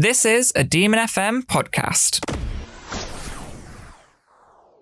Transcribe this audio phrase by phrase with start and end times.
[0.00, 2.24] This is a Demon FM podcast.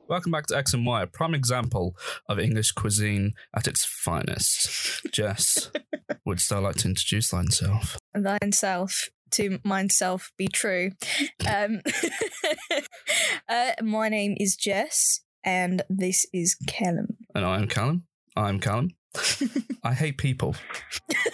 [0.07, 1.97] Welcome back to X and Y, a prime example
[2.29, 5.05] of English cuisine at its finest.
[5.11, 5.73] Jess,
[6.25, 7.99] would still like to introduce thyself?
[8.15, 10.93] thine self to mine self be true.
[11.45, 11.81] Um,
[13.49, 17.17] uh, my name is Jess, and this is Callum.
[17.35, 18.05] And I am Callum.
[18.37, 18.93] I'm Callum.
[19.83, 20.55] I hate people.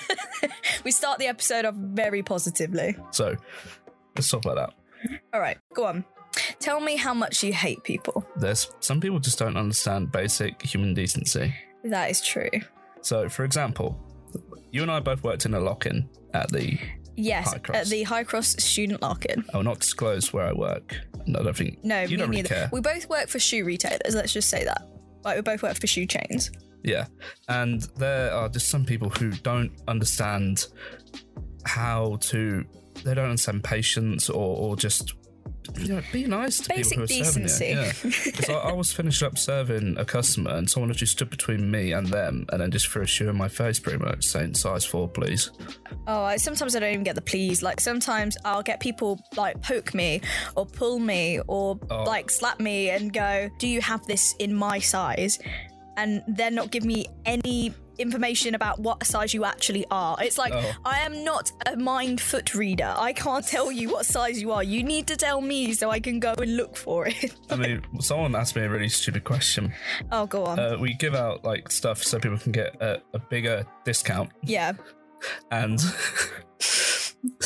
[0.84, 2.96] we start the episode off very positively.
[3.11, 3.36] So
[4.16, 5.18] let's talk about that.
[5.32, 6.05] All right, go on.
[6.59, 8.27] Tell me how much you hate people.
[8.37, 11.55] There's some people just don't understand basic human decency.
[11.84, 12.50] That is true.
[13.02, 14.00] So, for example,
[14.70, 16.78] you and I both worked in a lock-in at the.
[17.16, 17.77] Yes, High Cross.
[17.77, 19.45] at the High Cross Student Lock-in.
[19.52, 20.97] I will not disclose where I work.
[21.27, 21.84] And I don't think.
[21.84, 22.55] No, you me don't really neither.
[22.55, 22.70] care.
[22.72, 24.14] We both work for shoe retailers.
[24.14, 24.83] Let's just say that.
[25.22, 26.50] Like we both work for shoe chains.
[26.84, 27.06] Yeah.
[27.48, 30.66] And there are just some people who don't understand
[31.65, 32.65] how to,
[33.05, 35.15] they don't understand patience or, or just,
[35.78, 37.75] you know, be nice to Basic people who are decency.
[37.75, 37.83] serving you.
[37.83, 38.20] Yeah.
[38.33, 41.92] Because I, I was finished up serving a customer and someone actually stood between me
[41.92, 44.84] and them and then just threw a shoe in my face pretty much saying, size
[44.84, 45.51] four, please.
[46.06, 47.62] Oh, I, sometimes I don't even get the please.
[47.62, 50.20] Like sometimes I'll get people like poke me
[50.55, 52.03] or pull me or Oh.
[52.05, 55.39] like slap me and go, "Do you have this in my size?"
[55.97, 60.17] And then not give me any information about what size you actually are.
[60.20, 60.73] It's like Oh.
[60.84, 62.92] I am not a mind foot reader.
[62.97, 64.64] I can't tell you what size you are.
[64.64, 67.36] You need to tell me so I can go and look for it.
[67.51, 69.73] I mean, someone asked me a really stupid question.
[70.11, 70.59] oh, go on.
[70.59, 74.73] Uh, we give out like stuff so people can get a, a bigger discount yeah.
[75.53, 75.81] and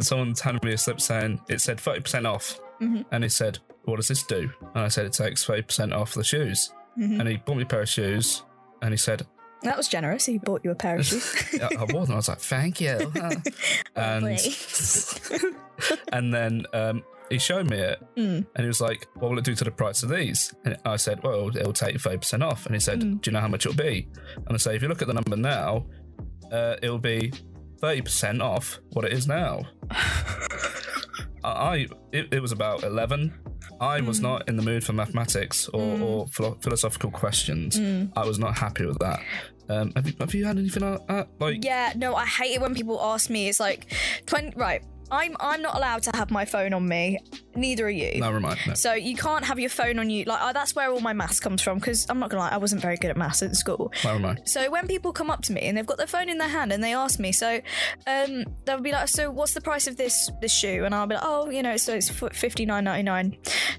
[0.00, 3.04] someone handed me a slip saying it said 30% off Mhm.
[3.10, 6.22] and he said what does this do and i said it takes 30% off the
[6.22, 7.20] shoes Mhm.
[7.20, 8.42] and he bought me a pair of shoes
[8.82, 9.26] and he said
[9.62, 10.24] That was generous.
[10.26, 11.34] He bought you a pair of shoes.
[11.60, 12.96] I, I wore them i was like thank you
[13.96, 14.38] and
[16.12, 18.46] and then um, he showed me it Mm.
[18.54, 20.96] and he was like what will it do to the price of these and i
[20.96, 23.20] said well it'll take 30% off and he said Mm.
[23.20, 24.08] do you know how much it'll be
[24.46, 25.86] and i say if you look at the number now
[26.52, 27.32] uh, it'll be
[27.82, 29.62] 30% off what it is now
[31.44, 33.32] I, I it, it was about 11
[33.80, 34.22] i was Mm.
[34.22, 36.02] not in the mood for mathematics or, Mm.
[36.02, 38.12] or philo- philosophical questions Mm.
[38.16, 39.20] i was not happy with that
[39.70, 42.60] um, have, you, have you had anything like that like Yeah, no, I hate it
[42.62, 43.48] when people ask me.
[43.50, 43.92] It's like
[44.24, 44.50] twenty.
[44.56, 47.18] Right, I'm I'm not allowed to have my phone on me.
[47.54, 48.20] Neither are you.
[48.20, 48.74] no remind no.
[48.74, 50.24] So you can't have your phone on you.
[50.24, 51.78] Like uh, that's where all my maths comes from.
[51.78, 53.92] Because I'm not gonna lie, I wasn't very good at maths at school.
[54.04, 56.38] no remind So when people come up to me and they've got their phone in
[56.38, 57.60] their hand and they ask me, so
[58.06, 61.14] um, they'll be like, "So what's the price of this this shoe?" And I'll be
[61.14, 63.36] like, "Oh, you know, so it's fifty nine ninety nine.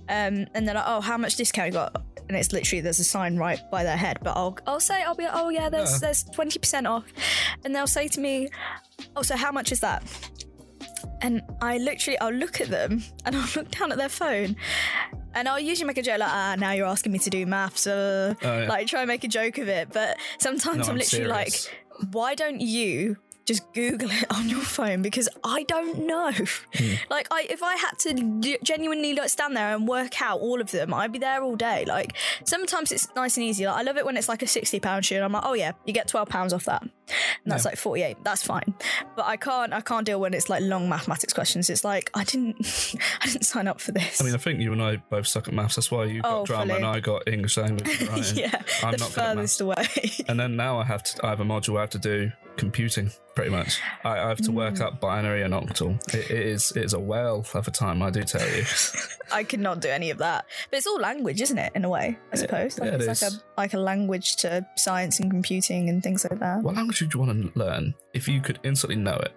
[0.10, 3.04] Um, and they're like, "Oh, how much discount you got?" And it's literally there's a
[3.04, 4.20] sign right by their head.
[4.22, 5.98] But I'll I'll say I'll be like, "Oh yeah, there's Yeah.
[6.00, 7.06] there's twenty percent off,"
[7.64, 8.50] and they'll say to me,
[9.16, 10.04] "Oh, so how much is that?"
[11.22, 14.56] And I literally, I'll look at them and I'll look down at their phone
[15.36, 17.86] and I'll usually make a joke like, ah, now you're asking me to do maths,
[17.88, 18.68] uh, Oh, yeah.
[18.70, 19.90] like try and make a joke of it.
[19.94, 21.70] But sometimes No, I'm I'm literally serious.
[22.02, 25.02] like, why don't you just Google it on your phone?
[25.02, 26.32] Because I don't know.
[26.32, 26.94] Hmm.
[27.10, 30.70] Like, I if I had to genuinely like stand there and work out all of
[30.72, 31.84] them, I'd be there all day.
[31.86, 32.16] Like,
[32.46, 33.66] sometimes it's nice and easy.
[33.66, 35.54] Like, I love it when it's like a sixty pound shoe, and I'm like, oh
[35.54, 36.84] yeah, you get twelve pounds off that,
[37.44, 37.70] and that's Yeah.
[37.72, 38.18] like forty eight.
[38.24, 38.74] That's fine.
[39.16, 41.70] But I can't, I can't deal when it's like long mathematics questions.
[41.70, 42.58] It's like I didn't,
[43.22, 44.22] I didn't sign up for this.
[44.22, 45.76] I mean, I think you and I both suck at maths.
[45.76, 46.76] That's why you got Oh, drama fully.
[46.78, 48.02] and I got English language.
[48.10, 49.86] and yeah, I'm the not furthest away.
[50.28, 51.26] And then now I have to.
[51.26, 53.12] I have a module I have to do computing.
[53.36, 54.82] Pretty much, I, I have to work Mm.
[54.82, 55.96] out binary and octal.
[56.14, 58.02] It, it is it is a whale of a time.
[58.02, 58.66] I do tell you.
[59.32, 60.46] I could not do any of that.
[60.70, 61.72] But it's all language, isn't it?
[61.74, 62.78] In a way, I suppose.
[62.78, 66.26] Like yeah, it it's like a like a language to science and computing and things
[66.30, 66.64] like that.
[66.64, 69.34] what language would you want to learn if you could instantly know it?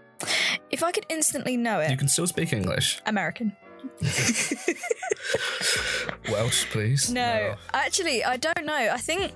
[0.71, 3.01] If I could instantly know it, You can still speak English.
[3.07, 3.57] American.
[6.31, 7.11] Welsh, please.
[7.11, 8.75] No, actually, I don't know.
[8.93, 9.33] I think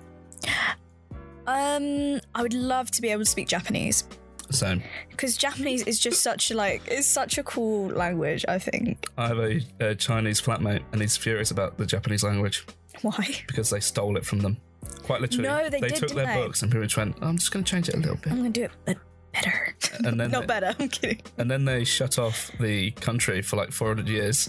[1.47, 4.05] um I would love to be able to speak Japanese
[4.51, 4.83] Same.
[5.11, 8.45] because Japanese is just such a like it's such a cool language.
[8.49, 9.07] I think.
[9.19, 12.65] I have a, a Chinese flatmate, and he's furious about the Japanese language
[13.03, 13.27] Why?
[13.49, 14.57] because they stole it from them.
[15.05, 15.49] Quite literally.
[15.49, 16.35] No, they did, took their they?
[16.35, 18.33] books and pretty much went, oh, "I'm just going to change it a little bit."
[18.33, 18.97] I'm gonna do it, but
[19.33, 19.75] better.
[20.05, 20.75] And then Not they- better.
[20.79, 21.21] I'm kidding.
[21.39, 24.49] And then they shut off the country for like 400 years.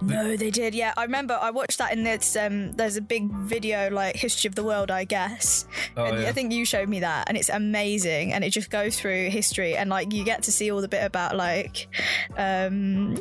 [0.00, 0.74] No, they did.
[0.74, 1.38] Yeah, I remember.
[1.40, 2.36] I watched that in this.
[2.36, 5.66] Um, there's a big video like history of the world, I guess.
[5.96, 6.28] Oh, and yeah.
[6.28, 8.32] I think you showed me that, and it's amazing.
[8.32, 11.02] And it just goes through history, and like you get to see all the bit
[11.04, 11.88] about like,
[12.36, 13.16] um,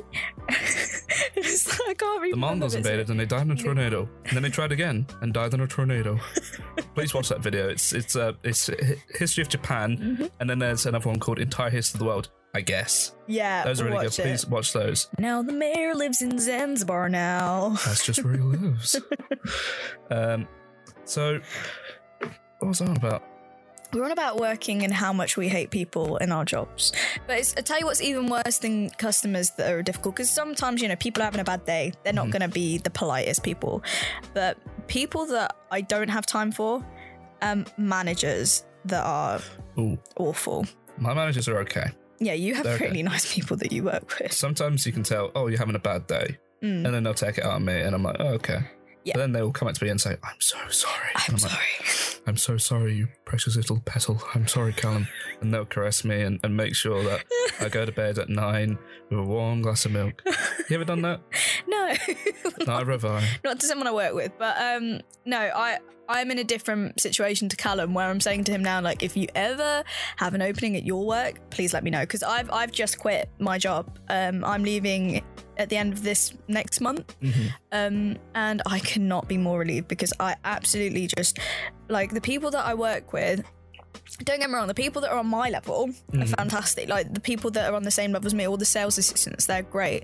[1.36, 2.38] it's like, I can't The.
[2.38, 4.08] Mongols invaded and they died in a tornado.
[4.26, 6.20] And then they tried again and died in a tornado.
[6.96, 7.70] Please watch that video.
[7.70, 8.70] It's it's uh, it's
[9.18, 10.26] history of Japan, Mm-hmm.
[10.40, 12.30] and then there's another one called Entire History of the World.
[12.54, 13.14] I guess.
[13.28, 14.26] Yeah, Those are really watch good.
[14.26, 14.30] it.
[14.30, 15.08] Please watch those.
[15.18, 17.78] Now the mayor lives in Zanzibar now.
[17.86, 19.00] That's just where he lives.
[20.12, 20.48] um,
[21.06, 21.40] so,
[22.60, 23.24] what was I on about?
[23.94, 26.94] We're on about working and how much we hate people in our jobs.
[27.28, 30.82] But it's, I tell you what's even worse than customers that are difficult because sometimes,
[30.82, 31.92] you know, people are having a bad day.
[32.04, 33.84] They're not going to be the politest people.
[34.34, 34.58] But
[34.88, 36.86] people that I don't have time for,
[37.42, 39.42] um, managers that are
[39.78, 40.66] Ooh, awful.
[40.98, 41.92] my managers are okay.
[42.22, 42.86] Yeah, you have okay.
[42.86, 44.32] really nice people that you work with.
[44.32, 46.38] Sometimes you can tell, oh, you're having a bad day.
[46.62, 46.86] Mm.
[46.86, 48.60] And then they'll take it out on me, and I'm like, oh, okay.
[49.04, 49.14] Yeah.
[49.16, 51.10] But then they will come up to me and say, I'm so sorry.
[51.16, 52.11] I'm like, sorry.
[52.28, 54.22] I'm so sorry, you precious little petal.
[54.36, 55.08] I'm sorry, Callum.
[55.42, 57.26] And they'll caress me and, and make sure that
[57.60, 58.78] I go to bed at nine
[59.10, 60.22] with a warm glass of milk.
[60.70, 61.22] You ever done that?
[61.68, 61.94] no.
[62.66, 63.28] Neither have I.
[63.44, 65.80] not to someone I work with, but um, no, I
[66.10, 69.16] I'm in a different situation to Callum where I'm saying to him now, like, if
[69.16, 69.84] you ever
[70.18, 73.30] have an opening at your work, please let me know because I've I've just quit
[73.40, 73.98] my job.
[74.10, 75.24] Um, I'm leaving
[75.62, 77.16] at the end of this next month,
[77.72, 81.40] um, and I cannot be more relieved because I absolutely just
[81.88, 83.44] like the people that I work with.
[84.24, 86.90] Don't get me wrong, the people that are on my level are fantastic.
[86.90, 89.46] Like the people that are on the same level as me, all the sales assistants,
[89.46, 90.04] they're great.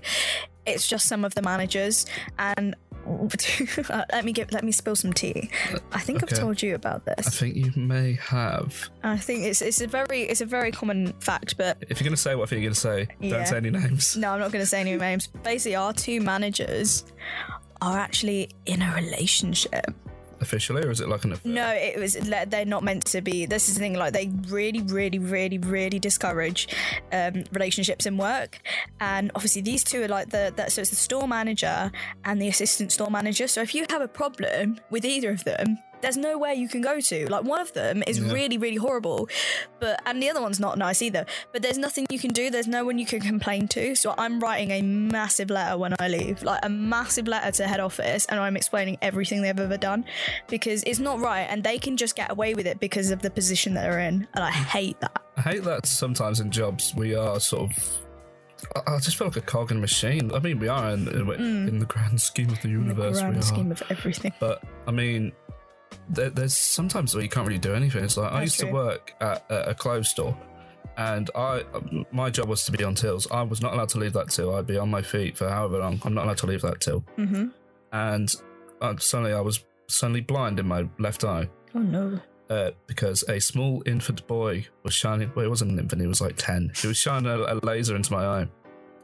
[0.66, 2.06] It's just some of the managers
[2.38, 2.74] and
[4.12, 5.50] let me give let me spill some tea.
[5.92, 6.34] I think Okay.
[6.34, 7.26] I've told you about this.
[7.26, 8.88] I think you may have.
[9.02, 12.16] I think it's it's a very it's a very common fact, but If you're going
[12.16, 13.36] to say what you're going to say, Yeah.
[13.38, 14.16] don't say any names.
[14.16, 15.26] no, I'm not going to say any names.
[15.26, 17.04] Basically, our two managers
[17.80, 19.86] are actually in a relationship.
[20.40, 21.52] Officially, or is it like an affair?
[21.52, 23.44] No, it was they're not meant to be.
[23.46, 23.94] This is the thing.
[23.94, 26.68] Like they really, really, really, really discourage
[27.12, 28.60] um, relationships in work.
[29.00, 30.72] And obviously, these two are like the that.
[30.72, 31.90] So it's the store manager
[32.24, 33.48] and the assistant store manager.
[33.48, 35.78] So if you have a problem with either of them.
[36.00, 37.28] There's nowhere you can go to.
[37.30, 38.32] Like one of them is Yeah.
[38.32, 39.28] really, really horrible,
[39.80, 41.26] but and the other one's not nice either.
[41.52, 42.50] But there's nothing you can do.
[42.50, 43.94] There's no one you can complain to.
[43.94, 47.80] So I'm writing a massive letter when I leave, like a massive letter to head
[47.80, 50.04] office, and I'm explaining everything they've ever done
[50.48, 53.30] because it's not right and they can just get away with it because of the
[53.30, 57.14] position that they're in and i hate that I hate that sometimes in jobs we
[57.14, 57.98] are sort of.
[58.86, 60.32] I- just feel like a cog in a machine.
[60.34, 61.68] I mean, we are in, in, mm.
[61.68, 63.18] in the grand scheme of the universe.
[63.20, 65.30] in the grand scheme of everything But I mean,
[66.08, 68.04] there, there's sometimes where you can't really do anything.
[68.04, 70.36] It's like I That's used to work at, at a clothes store,
[70.96, 71.64] and I
[72.12, 73.30] my job was to be on tills.
[73.30, 74.54] I was not allowed to leave that till.
[74.54, 76.00] I'd be on my feet for however long.
[76.04, 77.04] I'm not allowed to leave that till.
[77.16, 77.48] mm-hmm.
[77.92, 78.34] And
[78.80, 81.48] uh, suddenly I was suddenly blind in my left eye.
[81.74, 82.20] oh no
[82.50, 85.30] Uh, because a small infant boy was shining.
[85.34, 86.72] Well, he wasn't an infant; he was like ten.
[86.76, 88.48] He was shining a, a laser into my eye.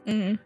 [0.07, 0.39] mm.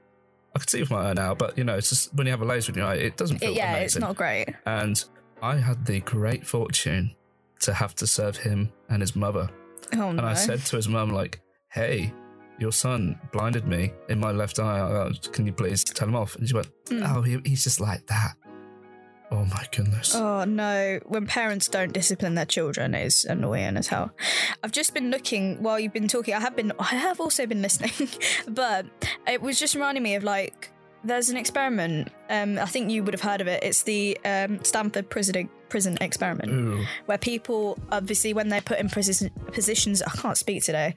[0.55, 2.41] I could see with my eye now, but you know, it's just when you have
[2.41, 3.85] a laser in your eye, it doesn't feel yeah amazing.
[3.85, 5.03] it's not great and
[5.41, 7.15] I had the great fortune
[7.61, 9.49] to have to serve him and his mother.
[9.93, 12.13] oh no And I said to his mum, like, "Hey,
[12.59, 14.79] your son blinded me in my left eye.
[14.79, 17.15] Uh, Can you please tell him off?" And she went, Mm.
[17.15, 18.33] "Oh, he, he's just like that."
[19.31, 20.15] Oh my goodness.
[20.15, 24.11] Oh no, when parents don't discipline their children is annoying as hell.
[24.63, 27.61] I've just been looking while you've been talking, I have been I have also been
[27.61, 28.09] listening,
[28.47, 28.87] but
[29.27, 30.71] it was just reminding me of like
[31.03, 32.09] there's an experiment.
[32.29, 33.63] Um, I think you would have heard of it.
[33.63, 36.51] It's the um, Stanford prison prison experiment.
[36.51, 40.95] Ooh, where people obviously when they're put in position, positions i can't speak today.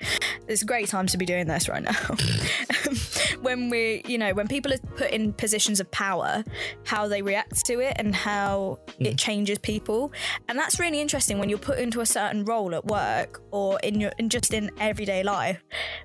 [0.48, 1.96] It's a great time to be doing this right now.
[3.40, 6.44] When we you know when people are put in positions of power
[6.84, 9.18] how they react to it and how it mm.
[9.18, 10.12] changes people.
[10.48, 14.00] And that's really interesting when you're put into a certain role at work or in
[14.00, 15.62] your in just in everyday life.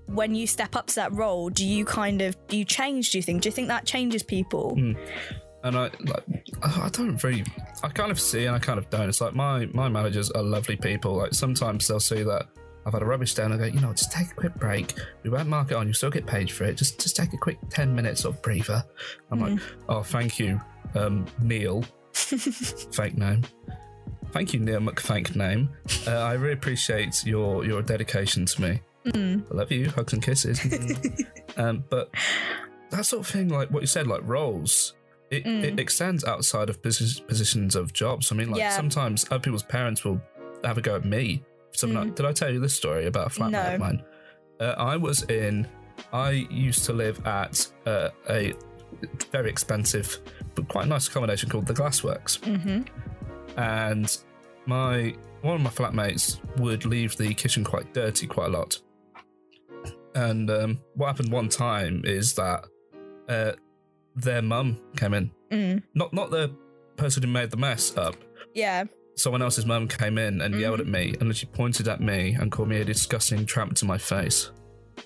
[0.08, 3.20] When you step up to that role do you kind of do you change do
[3.20, 3.44] you think?
[3.44, 4.94] Do you think that changes people hmm.
[5.64, 6.24] And I, like,
[6.64, 7.44] I don't really,
[7.84, 9.10] I kind of see and I kind of don't.
[9.10, 11.14] It's like my my managers are lovely people.
[11.16, 12.48] Like sometimes they'll see that
[12.86, 14.94] I've had a rubbish day and I go, you know, just take a quick break.
[15.24, 15.88] We won't mark it on.
[15.88, 16.76] You still get paid for it.
[16.78, 18.84] Just just take a quick ten minutes of breather.
[19.32, 19.60] I'm like,
[19.90, 20.62] oh, thank you,
[20.96, 21.84] um, Neil.
[22.14, 23.44] Fake name.
[24.32, 25.70] Thank you, Neil McFank name.
[26.06, 28.82] Uh, I really appreciate your your dedication to me.
[29.52, 29.90] I love you.
[29.90, 30.60] Hugs and kisses.
[31.58, 32.14] um, but
[32.92, 34.94] that sort of thing, like what you said, like roles,
[35.30, 38.32] it, it extends outside of posi- positions of jobs.
[38.32, 38.70] I mean, like Yeah.
[38.72, 40.22] sometimes other people's parents will
[40.64, 41.44] have a go at me.
[41.72, 43.74] Something like, did I tell you this story about a flatmate No.
[43.76, 44.04] of mine?
[44.60, 45.68] Uh, I was in.
[46.14, 48.54] I used to live at uh, a
[49.32, 50.20] very expensive
[50.56, 52.82] but quite nice accommodation called the Glassworks, mm-hmm.
[53.60, 54.18] and
[54.66, 58.80] my one of my flatmates would leave the kitchen quite dirty quite a lot.
[60.16, 62.66] And um, what happened one time is that
[63.30, 63.52] uh,
[64.18, 65.82] their mum came in, mm.
[65.94, 66.54] not not the
[66.98, 68.16] person who made the mess up.
[68.54, 68.84] yeah
[69.16, 72.52] Someone else's mum came in and yelled at me, and she pointed at me and
[72.52, 74.52] called me a disgusting tramp to my face.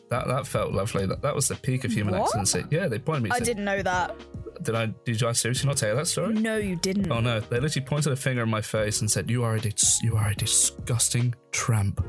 [0.09, 1.05] That that felt lovely.
[1.05, 2.23] That, that was the peak of human What?
[2.23, 2.65] excellency.
[2.69, 3.29] Yeah, they pointed me.
[3.29, 4.15] To, I didn't know that.
[4.63, 4.87] Did I?
[5.05, 6.33] Did I seriously not tell you that story?
[6.33, 7.09] No, you didn't.
[7.11, 7.39] Oh no!
[7.39, 10.15] They literally pointed a finger in my face and said, "You are a dis- you
[10.17, 12.05] are a disgusting tramp."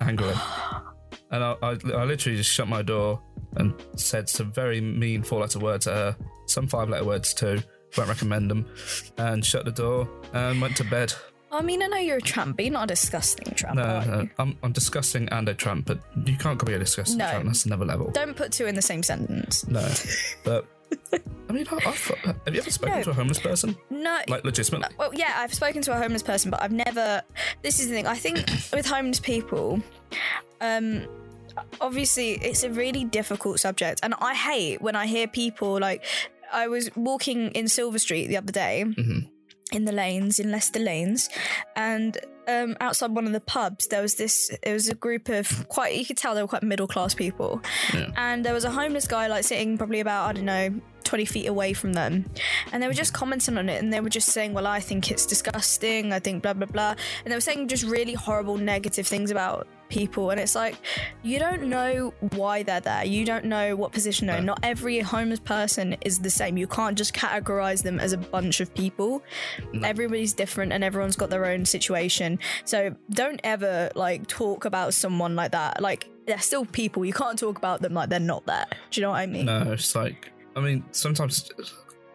[0.00, 0.34] Angrily,
[1.30, 3.22] and I, I, I literally just shut my door
[3.56, 6.16] and said some very mean four-letter words at her,
[6.46, 7.60] some five-letter words too.
[7.96, 8.66] Won't recommend them,
[9.18, 11.12] and shut the door and went to bed.
[11.50, 13.76] I mean, I know you're a tramp, but you're not a disgusting tramp.
[13.76, 14.30] No, are no, you?
[14.38, 17.28] I'm, I'm disgusting and a tramp, but you can't call me a disgusting No.
[17.28, 17.44] tramp.
[17.44, 18.10] That's another level.
[18.12, 19.66] Don't put two in the same sentence.
[19.68, 19.86] No,
[20.44, 20.66] but
[21.12, 23.02] I mean, I, I've, have you ever spoken No.
[23.02, 23.76] to a homeless person?
[23.90, 24.18] No.
[24.28, 24.96] Like legitimately?
[24.98, 27.20] well, yeah, I've spoken to a homeless person, but I've never.
[27.60, 28.06] This is the thing.
[28.06, 28.38] I think
[28.72, 29.82] with homeless people,
[30.62, 31.06] um,
[31.80, 36.04] obviously it's a really difficult subject, and I hate when I hear people like.
[36.54, 38.84] I was walking in Silver Street the other day.
[39.72, 41.30] In the lanes, in Leicester Lanes,
[41.76, 44.50] and um, outside one of the pubs, there was this.
[44.62, 45.94] It was a group of quite.
[45.96, 47.62] You could tell they were quite middle class people,
[47.94, 48.10] Yeah.
[48.18, 51.46] and there was a homeless guy like sitting probably about I don't know 20 feet
[51.46, 52.24] away from them
[52.72, 55.10] and they were just commenting on it and they were just saying well I think
[55.10, 56.94] it's disgusting I think blah blah blah
[57.24, 60.74] and they were saying just really horrible negative things about people and it's like
[61.22, 65.00] you don't know why they're there you don't know what position they're in not every
[65.00, 69.22] homeless person is the same you can't just categorize them as a bunch of people
[69.84, 75.36] everybody's different and everyone's got their own situation so don't ever like talk about someone
[75.36, 78.66] like that like they're still people you can't talk about them like they're not there
[78.90, 81.50] do you know what I mean No, it's like I mean, sometimes.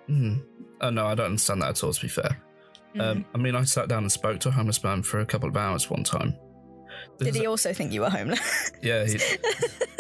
[0.06, 0.36] Hmm.
[0.80, 1.92] Oh no, I don't understand that at all.
[1.92, 2.38] To be fair,
[2.96, 3.02] Mm.
[3.02, 5.50] um, I mean, I sat down and spoke to a homeless man for a couple
[5.50, 6.36] of hours one time.
[7.20, 8.72] Did he also think you were homeless?
[8.82, 9.18] Yeah, he,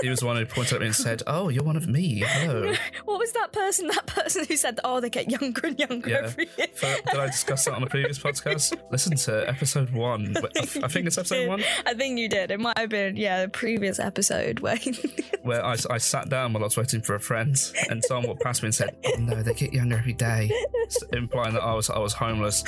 [0.02, 2.20] he was the one who pointed at me and said, "Oh, you're one of me.
[2.26, 2.74] Hello."
[3.06, 3.88] what was that person?
[3.88, 6.18] That person who said, "Oh, they get younger and younger Yeah.
[6.24, 8.78] every year." For- did I discuss that on the previous podcast?
[8.92, 10.36] Listen to episode one.
[10.38, 10.42] I
[10.84, 12.52] I think it's episode one I think you did.
[12.52, 14.78] It might have been, yeah, the previous episode where.
[15.42, 17.56] where I, I sat down while I was waiting for a friend,
[17.90, 20.52] and someone walked past me and said, "Oh no, they get younger every day,"
[20.86, 22.64] s- implying that I was I was homeless,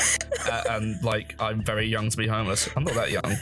[0.50, 2.68] uh, and like I'm very young to be homeless.
[2.76, 3.36] I'm not that young.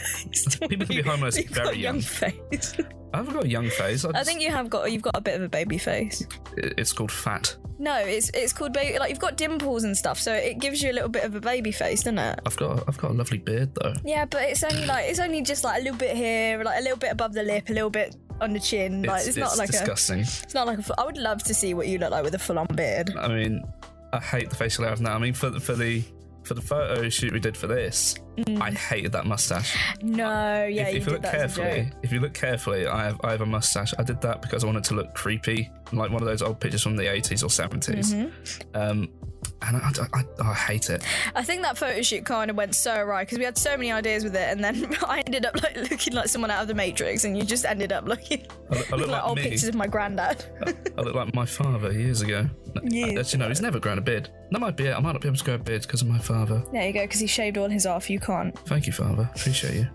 [0.69, 2.01] People can be homeless You've very got young young.
[2.01, 2.73] face.
[3.13, 4.03] I haven't got a young face.
[4.05, 4.91] I, I just- think you have got.
[4.91, 6.21] You've got a bit of a baby face.
[6.57, 7.55] it- it's called fat.
[7.79, 8.97] No, it's it's called baby.
[8.97, 11.39] Like you've got dimples and stuff, so it gives you a little bit of a
[11.39, 12.39] baby face, doesn't it?
[12.45, 13.93] I've got I've got a lovely beard though.
[14.03, 16.81] Yeah, but it's only like it's only just like a little bit here, like a
[16.81, 19.03] little bit above the lip, a little bit on the chin.
[19.03, 20.19] Like it's, not like disgusting.
[20.19, 20.21] a.
[20.23, 20.81] It's not like a.
[20.83, 23.13] fu- I would love to see what you look like with a full-on beard.
[23.15, 23.63] I mean,
[24.11, 25.13] I hate the facial hair now.
[25.13, 26.03] I mean, for the, for the
[26.47, 28.15] for the photo shoot we did for this,
[28.59, 29.75] I hated that mustache.
[30.01, 32.87] No, yeah, if, you if you look that as a carefully, if you look carefully,
[32.87, 33.93] I have I have a mustache.
[33.99, 36.83] I did that because I wanted to look creepy, like one of those old pictures
[36.83, 38.13] from the 80s or 70s.
[38.13, 38.77] Mm-hmm.
[38.79, 39.09] Um,
[39.61, 41.03] and I, I, I, I hate it.
[41.35, 43.91] I think that photo shoot kind of went so awry because we had so many
[43.91, 46.73] ideas with it, and then I ended up like looking like someone out of the
[46.75, 49.43] Matrix, and you just ended up looking look- I look like like old me.
[49.43, 50.45] pictures of my granddad.
[50.97, 52.49] I look like my father years ago.
[52.83, 54.29] Years you know he's never grown a beard.
[54.51, 54.93] That might be it.
[54.93, 56.63] I might not be able to grow a beard because of my father.
[56.71, 58.09] there you go, because he shaved all his off.
[58.09, 58.57] You can't.
[58.59, 59.29] Thank you, father.
[59.35, 59.87] Appreciate you.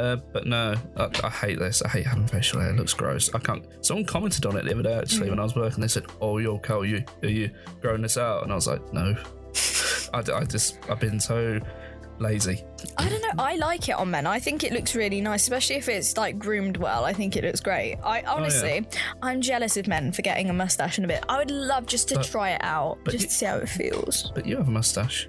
[0.00, 1.82] Uh, but no, I, I hate this.
[1.82, 2.70] I hate having facial hair.
[2.70, 3.32] It looks gross.
[3.34, 3.64] I can't.
[3.84, 5.80] Someone commented on it the other day actually when I was working.
[5.82, 6.58] They said, "Oh, you're.
[6.84, 7.50] You are you
[7.82, 9.14] growing this out?" And I was like, "No."
[10.14, 11.60] I, I just I've been so
[12.18, 12.64] lazy.
[12.96, 13.42] I don't know.
[13.42, 14.26] I like it on men.
[14.26, 17.04] I think it looks really nice, especially if it's like groomed well.
[17.04, 17.96] I think it looks great.
[18.02, 18.86] I honestly,
[19.22, 21.24] I'm jealous of men for getting a mustache and a bit.
[21.28, 23.68] I would love just to But- try it out, just you- to see how it
[23.68, 24.32] feels.
[24.34, 25.28] But you have a mustache.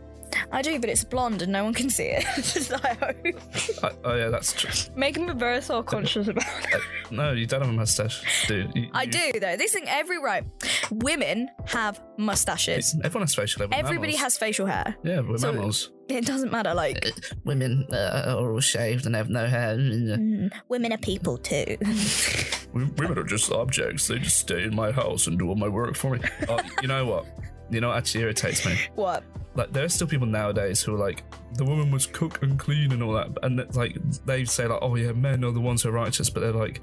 [0.51, 2.23] I do, but it's blonde and no one can see it.
[2.35, 3.83] Just I hope.
[3.83, 4.93] I, oh yeah, that's true.
[4.95, 6.75] Making me very self conscious uh, about it.
[6.75, 6.79] Uh,
[7.11, 8.71] no, you don't have a mustache, dude.
[8.75, 9.57] You, I you- do though.
[9.57, 10.43] This thing, every right,
[10.91, 12.95] women have mustaches.
[13.03, 13.69] Everyone has facial hair.
[13.71, 14.21] Everybody mammals.
[14.21, 14.95] has facial hair.
[15.03, 15.91] Yeah, we're So- mammals.
[16.09, 16.73] It doesn't matter.
[16.73, 17.11] Like uh,
[17.45, 19.77] Women uh, are all shaved and have no hair.
[19.77, 21.77] Mm, women are people too.
[22.73, 24.07] Women are just objects.
[24.07, 26.19] They just stay in my house and do all my work for me.
[26.81, 27.25] You know what?
[27.71, 28.77] You know what actually irritates me?
[28.95, 29.23] what?
[29.53, 31.23] Like, there are still people nowadays who are like,
[31.55, 33.29] the woman must cook and clean and all that.
[33.43, 36.29] And it's like, they say, like, oh yeah, men are the ones who are righteous.
[36.29, 36.81] But they're like,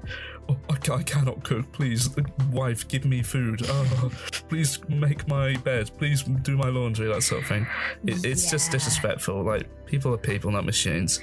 [0.49, 1.71] oh, I, ca- I cannot cook.
[1.71, 2.15] Please,
[2.51, 3.61] wife, give me food.
[3.65, 4.11] Oh,
[4.49, 5.89] please make my bed.
[5.97, 7.65] Please do my laundry, that sort of thing.
[8.05, 9.43] It, it's just disrespectful.
[9.43, 11.21] Like, people are people, not machines.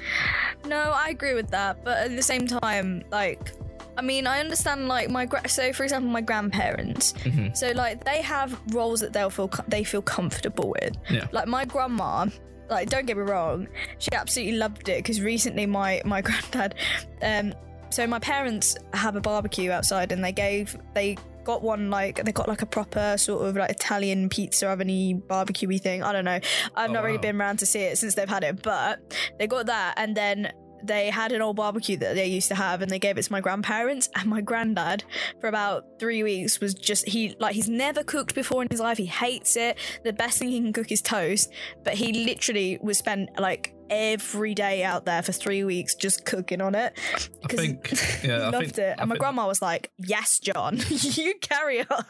[0.65, 3.53] No, I agree with that, but at the same time, like,
[3.97, 7.13] I mean, I understand like my gra- so for example, my grandparents.
[7.15, 7.55] Mm-hmm.
[7.55, 10.97] So like they have roles that they'll feel they feel comfortable with.
[11.11, 11.27] Yeah.
[11.33, 12.27] Like my grandma.
[12.69, 16.75] Like, don't get me wrong, she absolutely loved it because recently my my granddad,
[17.23, 17.55] um,
[17.91, 22.33] so my parents have a barbecue outside and they gave they got one like they
[22.33, 26.03] got like a proper sort of like Italian pizza oveny barbecue thing.
[26.03, 26.41] I don't know.
[26.75, 27.23] I've Oh, not really wow.
[27.23, 30.53] been around to see it since they've had it, but they got that and then
[30.83, 33.33] they had an old barbecue that they used to have and they gave it to
[33.33, 35.05] my grandparents and my granddad
[35.41, 38.99] for about three weeks was just he like he's never cooked before in his life.
[38.99, 39.79] He hates it.
[40.05, 41.53] The best thing he can cook is toast
[41.85, 46.61] but he literally was spent like every day out there for three weeks just cooking
[46.61, 46.99] on it
[47.45, 47.91] I think,
[48.25, 51.35] yeah, I loved think, it I and my think- grandma was like yes john you
[51.41, 52.05] carry on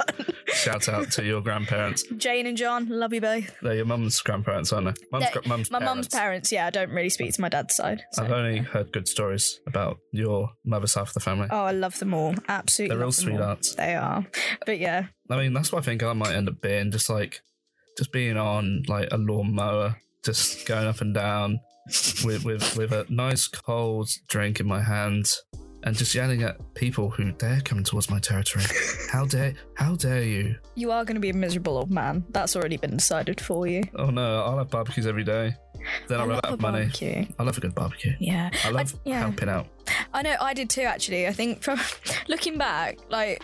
[0.47, 2.03] Shout out to your grandparents.
[2.17, 4.95] jane and john love you both They're your mum's grandparents, aren't they?
[5.13, 6.15] Mum's, gra- mum's my mum's parents.
[6.49, 8.25] parents yeah i don't really speak to my dad's side so.
[8.25, 11.49] I've only heard good stories about your mother's half of the family.
[11.51, 12.35] Oh, I love them all.
[12.49, 12.95] Absolutely.
[12.95, 13.13] They're real all.
[13.13, 13.75] sweethearts.
[13.75, 14.25] They are.
[14.65, 15.07] But yeah.
[15.31, 16.91] I mean, that's what I think I might end up being.
[16.91, 17.41] Just like,
[17.99, 21.61] just being on like a lawnmower, just going up and down
[22.25, 25.33] with with with a nice cold drink in my hand,
[25.85, 28.65] and just yelling at people who dare come towards my territory.
[29.13, 30.57] How dare, how dare you?
[30.75, 32.25] You are going to be a miserable old man.
[32.31, 33.85] That's already been decided for you.
[33.95, 35.55] Oh no, I'll have barbecues every day.
[36.09, 36.81] Then I'll run love out a of money.
[36.81, 37.27] barbecue.
[37.39, 38.15] I love a good barbecue.
[38.19, 38.51] Yeah.
[38.65, 39.21] I love yeah.
[39.21, 39.69] helping out.
[40.13, 41.29] I know, I did too, actually.
[41.29, 41.79] I think from
[42.29, 43.43] looking back, like,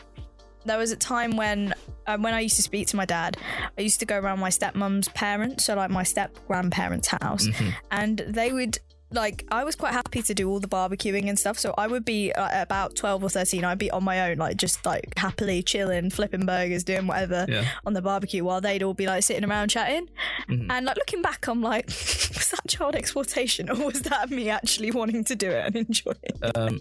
[0.64, 1.75] there was a time when
[2.07, 3.37] um, when I used to speak to my dad,
[3.78, 7.75] I used to go around my stepmom's parents, so like my step grandparents' house, Mhm.
[7.90, 8.78] and they would
[9.14, 11.59] like I was quite happy to do all the barbecuing and stuff.
[11.59, 13.62] So I would be uh, about twelve or thirteen.
[13.62, 17.66] I'd be on my own, like just like happily chilling, flipping burgers, doing whatever Yeah.
[17.85, 20.09] on the barbecue, while they'd all be like sitting around chatting.
[20.49, 20.66] Mhm.
[20.71, 24.90] And like looking back, I'm like, was that child exploitation or was that me actually
[24.90, 26.57] wanting to do it and enjoy it?
[26.57, 26.81] Um,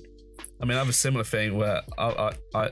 [0.61, 2.69] I mean, I have a similar thing where I, I, I,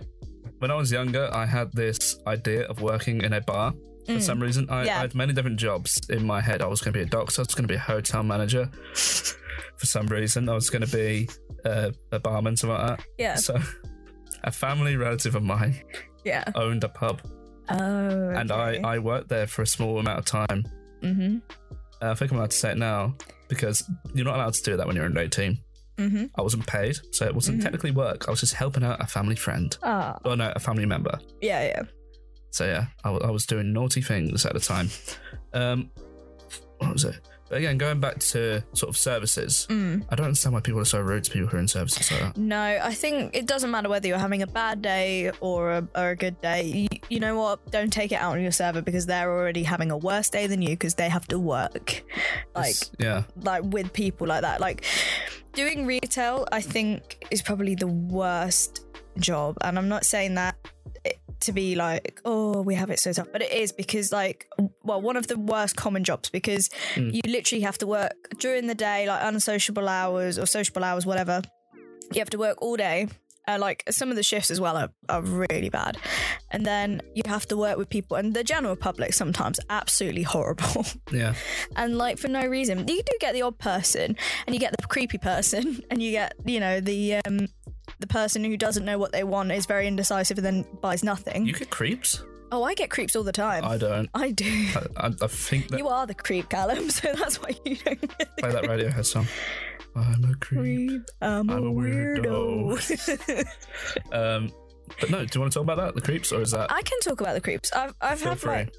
[0.59, 3.73] when I was younger, I had this idea of working in a bar.
[4.05, 4.85] For some reason, I, Mm.
[4.87, 4.97] Yeah.
[4.97, 6.61] I had many different jobs in my head.
[6.63, 7.41] I was going to be a doctor.
[7.41, 8.67] I was going to be a hotel manager.
[9.77, 11.29] For some reason, I was going to be
[11.63, 13.05] uh, a barman, something like that.
[13.19, 13.35] Yeah.
[13.35, 13.59] So,
[14.43, 15.75] a family relative of mine
[16.25, 16.43] Yeah.
[16.55, 17.21] owned a pub,
[17.69, 17.75] Oh.
[18.29, 20.65] and I, I worked there for a small amount of time.
[21.03, 21.37] Mm-hmm.
[22.01, 23.13] Uh, I think I'm allowed to say it now
[23.47, 23.83] because
[24.15, 25.57] you're not allowed to do that when you're under 18.
[25.99, 26.25] Mm-hmm.
[26.37, 27.63] I wasn't paid, so it wasn't Mhm.
[27.63, 28.27] technically work.
[28.27, 29.75] I was just helping out a family friend.
[29.83, 30.17] Ah.
[30.25, 31.19] Oh no, a family member.
[31.41, 31.63] Yeah.
[31.65, 31.81] Yeah.
[32.51, 34.89] So yeah, I, I was doing naughty things at the time.
[35.53, 35.91] Um,
[36.79, 37.19] what was it?
[37.49, 40.05] But again, going back to sort of services, Mm.
[40.09, 42.21] I don't understand why people are so rude to people who are in services like
[42.21, 42.37] that.
[42.37, 46.09] No, I think it doesn't matter whether you're having a bad day or a, or
[46.11, 46.63] a good day.
[46.63, 47.71] You, you know what?
[47.71, 50.61] Don't take it out on your server because they're already having a worse day than
[50.61, 52.03] you because they have to work.
[52.55, 54.61] Like, It's- yeah, like with people like that.
[54.61, 54.85] Like
[55.53, 58.85] doing retail, I think is probably the worst
[59.17, 60.55] job, and I'm not saying that
[61.41, 64.47] to be like, oh, we have it so tough, but it is because like,
[64.83, 67.13] well, one of the worst common jobs because Mm.
[67.13, 71.41] you literally have to work during the day, like unsociable hours or sociable hours, whatever.
[72.13, 73.07] You have to work all day.
[73.47, 75.97] Uh, like some of the shifts as well are, are really bad,
[76.51, 80.85] and then you have to work with people and the general public sometimes absolutely horrible.
[81.11, 81.33] yeah,
[81.75, 82.87] and like for no reason.
[82.87, 86.33] You do get the odd person, and you get the creepy person, and you get
[86.45, 87.47] you know the um
[87.99, 91.45] the person who doesn't know what they want is very indecisive and then buys nothing.
[91.45, 92.23] you get creeps.
[92.51, 93.63] oh, I get creeps all the time.
[93.63, 94.09] I don't.
[94.13, 94.45] I do.
[94.75, 98.01] I, I, I think that You are the creep, Callum, so that's why you don't
[98.17, 99.27] get play that Radiohead song.
[99.95, 100.59] I'm a creep.
[100.89, 101.01] creep.
[101.21, 103.45] I'm, I'm a a weirdo.
[104.11, 104.51] Um,
[104.99, 106.81] but no, do you want to talk about that, the creeps, or is that I
[106.81, 107.71] can talk about the creeps.
[107.73, 108.51] I've I've feel had free?
[108.51, 108.73] like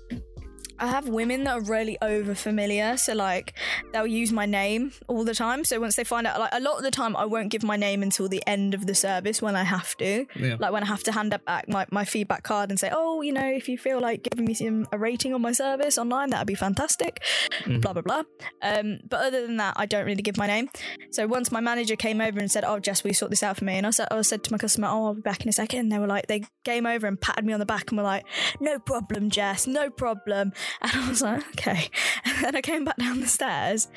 [0.81, 3.55] I have women that are really over familiar, so like
[3.93, 5.65] they'll use my name all the time.
[5.65, 7.77] So once they find out, like a lot of the time, I won't give my
[7.77, 10.27] name until the end of the service when I have to.
[10.37, 10.57] Yeah.
[10.59, 13.21] Like when I have to hand it back my, my feedback card and say, oh,
[13.21, 16.31] you know, if you feel like giving me some a rating on my service online,
[16.31, 17.23] that'd be fantastic.
[17.65, 17.83] Mhm.
[17.83, 18.23] Blah blah blah.
[18.63, 20.69] Um, but other than that, I don't really give my name.
[21.11, 23.59] So once my manager came over and said, "Oh, Jess, will you sort this out
[23.59, 25.49] for me?" and I said, I said to my customer, "Oh, I'll be back in
[25.49, 25.81] a second.
[25.81, 28.05] And they were like, they came over and patted me on the back and were
[28.05, 28.25] like,
[28.61, 30.53] "No problem, Jess, no problem."
[30.83, 31.91] And I was like, "Okay."
[32.25, 33.89] And then I came back down the stairs,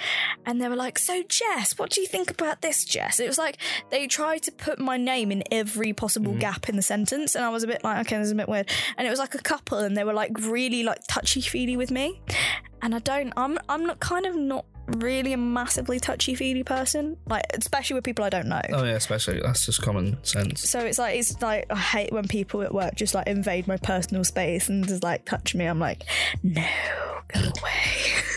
[0.46, 3.38] and they were like, "So, Jess, what do you think about this, Jess?" It was
[3.38, 3.58] like
[3.90, 6.42] they tried to put my name in every possible mm-hmm.
[6.42, 8.50] gap in the sentence, and I was a bit like, "Okay, this is a bit
[8.50, 11.78] weird." And it was like a couple, and they were like really like touchy feely
[11.78, 12.22] with me,
[12.82, 13.34] and I don't.
[13.38, 14.66] I'm I'm not kind of not
[14.98, 18.62] really a massively touchy feely person, like especially with people I don't know.
[18.72, 20.70] Oh yeah, especially that's just common sense.
[20.70, 23.78] So it's like it's like I hate when people at work just like invade my
[23.78, 25.66] personal space and just like touch me.
[25.66, 26.04] I'm like,
[26.44, 26.66] no,
[27.34, 27.82] go away.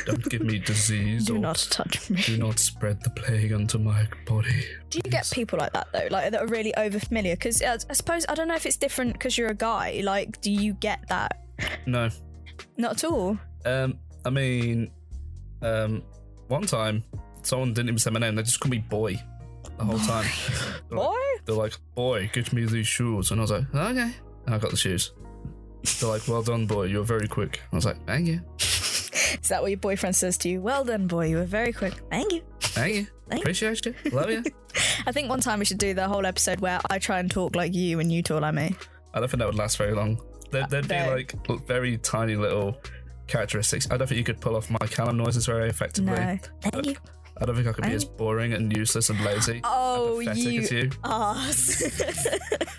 [0.06, 2.22] Don't give me disease Do or not touch me.
[2.22, 4.64] do not spread the plague onto my body.
[4.90, 7.34] Do you get people like that though, like that are really over familiar?
[7.34, 10.00] Because I suppose I don't know if it's different because you're a guy.
[10.04, 11.42] Like, do you get that?
[11.86, 12.08] No.
[12.76, 13.38] Not at all.
[13.64, 14.90] Um, I mean,
[15.62, 16.02] um,
[16.48, 17.04] one time
[17.42, 18.34] someone didn't even say my name.
[18.34, 19.20] They just called me boy
[19.78, 20.26] the whole time.
[20.88, 21.16] They're like, Boy.
[21.44, 24.12] they're like, boy, get me these shoes, and I was like, oh, okay.
[24.46, 25.12] And I got the shoes.
[26.00, 26.84] They're like, well done, boy.
[26.84, 27.60] You're very quick.
[27.72, 28.40] I was like, thank you.
[28.58, 30.60] Is that what your boyfriend says to you?
[30.60, 31.26] Well done, boy.
[31.26, 31.94] You were very quick.
[32.10, 32.42] Thank you.
[32.60, 33.06] Thank you.
[33.28, 33.94] Thank- Appreciate you.
[34.12, 34.42] Love you.
[35.06, 37.54] I think one time we should do the whole episode where I try and talk
[37.56, 38.74] like you and you talk like me.
[39.14, 40.20] I don't think that would last very long.
[40.50, 41.34] There, uh, there'd be like
[41.66, 42.80] very tiny little
[43.26, 43.88] characteristics.
[43.90, 46.12] I don't think you could pull off my Callum noises very effectively.
[46.12, 46.38] No.
[46.62, 46.96] Thank you.
[47.38, 50.38] I don't think I could be I- as boring and useless and lazy Oh, and
[50.38, 50.90] you as you.
[51.04, 51.82] ass.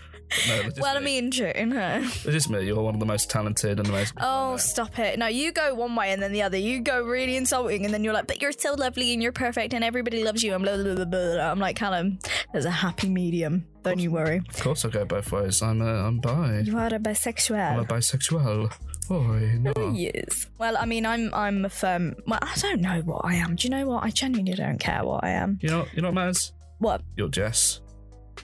[0.50, 1.22] No, it's just well, I me.
[1.22, 1.54] mean, true.
[1.66, 2.00] No.
[2.04, 2.66] It's just me.
[2.66, 4.14] You're one of the most talented and the most.
[4.20, 5.18] Oh, stop it.
[5.18, 6.58] No, you go one way and then the other.
[6.58, 9.74] You go really insulting and then you're like, but you're so lovely and you're perfect
[9.74, 11.06] and everybody loves you and blah, blah, blah, blah.
[11.06, 11.50] blah.
[11.52, 12.20] I'm like, Callum,
[12.52, 13.66] there's a happy medium.
[13.84, 14.42] Don't you worry.
[14.50, 15.62] Of course, I'll go both ways.
[15.62, 16.60] I'm a, I'm bi.
[16.60, 18.74] You are a I'm a bisexual.
[19.10, 19.74] Bisexual.
[19.76, 19.94] Oh, no.
[19.94, 20.48] Yes.
[20.58, 22.16] Well, I mean, I'm I'm a firm.
[22.26, 23.56] Well, I don't know what I am.
[23.56, 24.04] Do you know what?
[24.04, 25.60] I genuinely don't care what I am.
[25.62, 26.54] You know, you know what matters?
[26.80, 27.02] What?
[27.16, 27.82] You're Jess.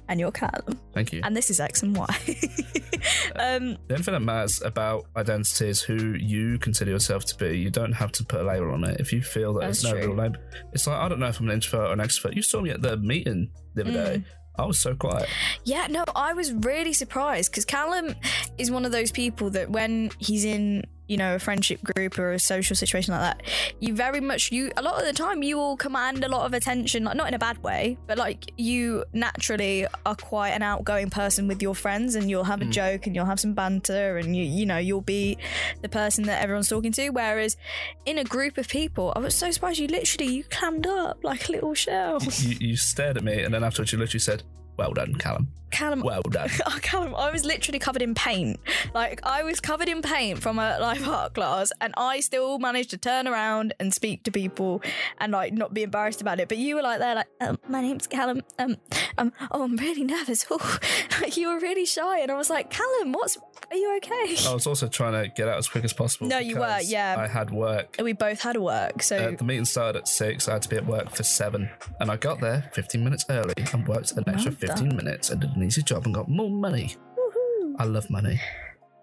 [0.09, 0.79] And you're Callum.
[0.93, 1.21] Thank you.
[1.23, 2.05] And this is X and Y.
[3.35, 7.59] um, The that matters about identity is who you consider yourself to be.
[7.59, 8.99] You don't have to put a label on it.
[8.99, 9.99] If you feel that That's no true.
[10.07, 10.37] real label,
[10.73, 12.35] it's like I don't know if I'm an introvert or an extrovert.
[12.35, 13.93] You saw me at the meeting the other Mm.
[13.93, 14.23] day.
[14.55, 15.27] I was so quiet.
[15.63, 18.15] Yeah, no, I was really surprised because Callum
[18.57, 22.31] is one of those people that when he's in, you know, a friendship group or
[22.31, 23.43] a social situation like that,
[23.79, 26.53] you very much you a lot of the time you will command a lot of
[26.53, 31.09] attention, like not in a bad way, but like you naturally are quite an outgoing
[31.09, 32.71] person with your friends and you'll have a hmm.
[32.71, 35.37] joke and you'll have some banter and you you know, you'll be
[35.81, 37.09] the person that everyone's talking to.
[37.09, 37.57] Whereas
[38.05, 41.49] in a group of people, I was so surprised you literally you clammed up like
[41.49, 42.19] a little shell.
[42.21, 44.43] You, you stared at me, and then afterwards you literally said,
[44.77, 45.47] "Well done, Callum.
[45.71, 48.59] Callum Well done." Oh, Callum, I was literally covered in paint.
[48.93, 52.91] Like I was covered in paint from a life art class, and I still managed
[52.91, 54.81] to turn around and speak to people
[55.19, 56.47] and like not be embarrassed about it.
[56.47, 58.41] But you were like there, like, um, my name's Callum.
[58.59, 58.77] Um,
[59.17, 60.45] um, oh, I'm really nervous.
[60.55, 60.77] Oh,
[61.21, 63.37] like, you were really shy, and I was like, Callum, what's?
[63.73, 64.35] Are you okay?
[64.47, 66.27] I was also trying to get out as quick as possible.
[66.27, 67.15] No, you were, yeah.
[67.17, 67.95] I had work.
[67.99, 70.47] We both had work, so Uh, the meeting started at six.
[70.47, 71.67] I had to be at work for seven,
[71.99, 74.95] and I got there 15 minutes early and worked an extra 15 done.
[74.95, 76.95] minutes and did an easy job and got more money.
[77.17, 77.73] woohoo.
[77.79, 78.39] I love money.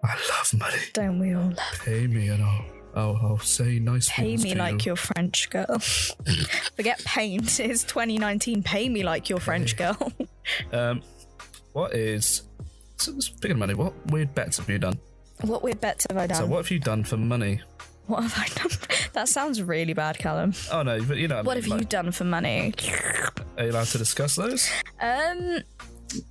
[0.05, 0.77] I love money.
[0.93, 1.57] don't we all love?
[1.83, 4.91] Pay me and I'll, I'll, I'll say nice Pay me like you.
[4.91, 5.79] your French girl.
[6.77, 7.59] Forget paint.
[7.59, 8.63] It's 2019.
[8.63, 10.13] Pay me like your French girl.
[10.73, 11.01] Um,
[11.73, 12.41] what is
[13.01, 13.73] speaking of money?
[13.73, 14.99] What weird bets have you done?
[15.41, 16.37] what weird bets have I done?
[16.37, 17.61] So what have you done for money?
[18.07, 18.71] What have I done?
[19.13, 20.53] That sounds really bad, Callum.
[20.71, 22.73] Oh no, but you know What have you done for money?
[23.57, 24.71] Are you allowed to discuss those?
[25.01, 25.59] Um,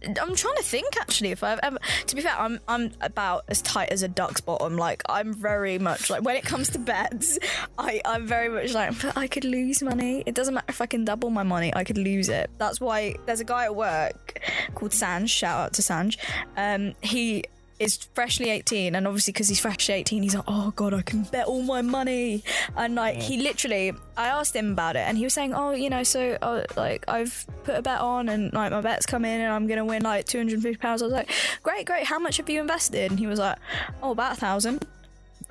[0.05, 1.79] I'm trying to think actually if I've ever.
[2.07, 4.77] To be fair, I'm I'm about as tight as a duck's bottom.
[4.77, 7.39] Like I'm very much like when it comes to bets,
[7.79, 9.01] I I'm very much like.
[9.01, 10.23] But I could lose money.
[10.27, 11.75] It doesn't matter if I can double my money.
[11.75, 12.51] I could lose it.
[12.59, 14.41] That's why there's a guy at work
[14.75, 15.29] called Sanj.
[15.29, 16.17] Shout out to Sanj.
[16.57, 17.45] Um, he
[17.81, 21.23] is freshly 18 and obviously because he's freshly 18 he's like oh god i can
[21.23, 22.45] bet all my money.
[22.77, 25.89] And like he literally i asked him about it and he was saying oh you
[25.89, 29.41] know so uh, like i've put a bet on and like my bet's come in
[29.41, 31.01] and i'm gonna win like 250 pounds.
[31.03, 31.31] I was like
[31.63, 32.05] great great.
[32.05, 33.11] How much have you invested?
[33.11, 33.59] And he was like
[34.03, 34.87] oh about a thousand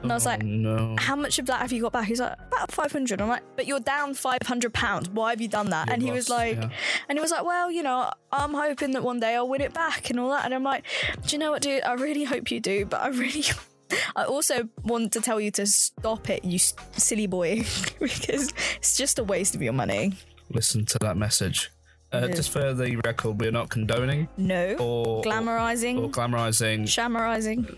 [0.02, 0.96] and i was Oh, like no.
[0.98, 2.08] how much of that have you got back?
[2.08, 3.22] He's like, about 500.
[3.22, 5.10] I'm like, but you're down 500 pounds.
[5.10, 5.88] Why have you done that?
[5.88, 6.70] You and he was like, yeah.
[7.10, 9.74] and he was like, well, you know, I'm hoping that one day I'll win it
[9.74, 10.46] back and all that.
[10.46, 10.86] And I'm like,
[11.26, 11.84] do you know what, dude?
[11.84, 13.44] I really hope you do, but I really.
[14.16, 17.64] I also want to tell you to stop it, you silly boy,
[18.00, 20.14] because it's just a waste of your money.
[20.52, 21.72] Listen to that message.
[22.12, 22.28] Uh.
[22.30, 24.76] Just for the record, we're not condoning No.
[24.80, 26.02] or Glamorizing.
[26.02, 26.84] or glamorizing.
[26.84, 27.78] Shamorizing.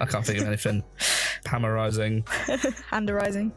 [0.00, 0.84] I can't think of anything.
[1.44, 2.24] Hamerizing,
[2.92, 3.50] Handerizing.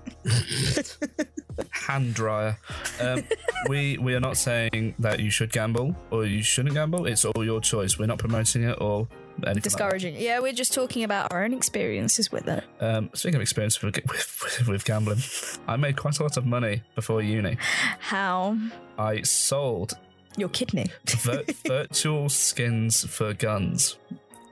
[1.71, 2.58] hand dryer.
[3.00, 3.24] Um,
[3.69, 7.06] we we are not saying that you should gamble or you shouldn't gamble.
[7.06, 8.00] It's all your choice.
[8.00, 9.54] We're not promoting it or anything.
[9.56, 9.63] like.
[9.63, 10.15] Discouraging.
[10.17, 12.63] Yeah, we're just talking about our own experiences with it.
[12.80, 15.19] Um, speaking of experience with, with, with gambling,
[15.67, 17.58] I made quite a lot of money before uni.
[18.00, 18.58] How?
[19.02, 19.94] I sold
[20.38, 20.86] Your kidney.
[21.08, 23.98] vir- virtual skins for guns,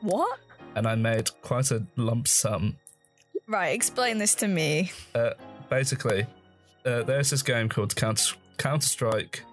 [0.01, 0.39] What?
[0.75, 2.77] and I made quite a lump sum.
[3.47, 4.91] Right, explain this to me.
[5.15, 5.31] Uh,
[5.69, 6.25] basically,
[6.85, 9.43] uh, there's this game called Counter Counter Strike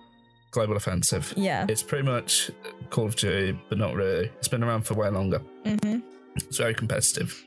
[0.51, 1.33] Global Offensive.
[1.37, 1.67] Yeah.
[1.69, 2.51] It's pretty much
[2.91, 4.31] Call of Duty, but not really.
[4.39, 5.41] It's been around for way longer.
[5.65, 6.01] Mm-hmm.
[6.37, 7.45] It's very competitive,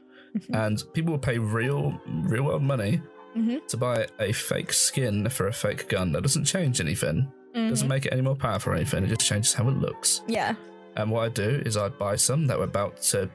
[0.54, 3.02] and people will pay real, real world money
[3.38, 3.66] Mhm.
[3.68, 6.12] to buy a fake skin for a fake gun.
[6.14, 7.32] That doesn't change anything.
[7.54, 9.04] Doesn't make it any more powerful or anything.
[9.04, 10.22] It just changes how it looks.
[10.28, 10.56] Yeah.
[10.96, 13.30] And what I do is I'd buy some that were about to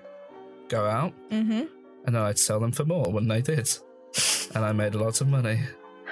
[0.68, 1.62] go out, Mm-hmm.
[2.07, 3.68] and then I'd sell them for more when they did,
[4.55, 5.61] and I made a lot of money.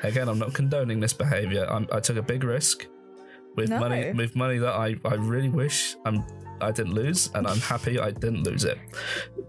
[0.02, 1.64] Again, I'm not condoning this behaviour.
[1.70, 2.86] I'm, I took a big risk
[3.56, 3.78] with No.
[3.78, 6.24] money with money that I, I really wish I'm
[6.62, 8.78] I didn't lose, and I'm happy I didn't lose it.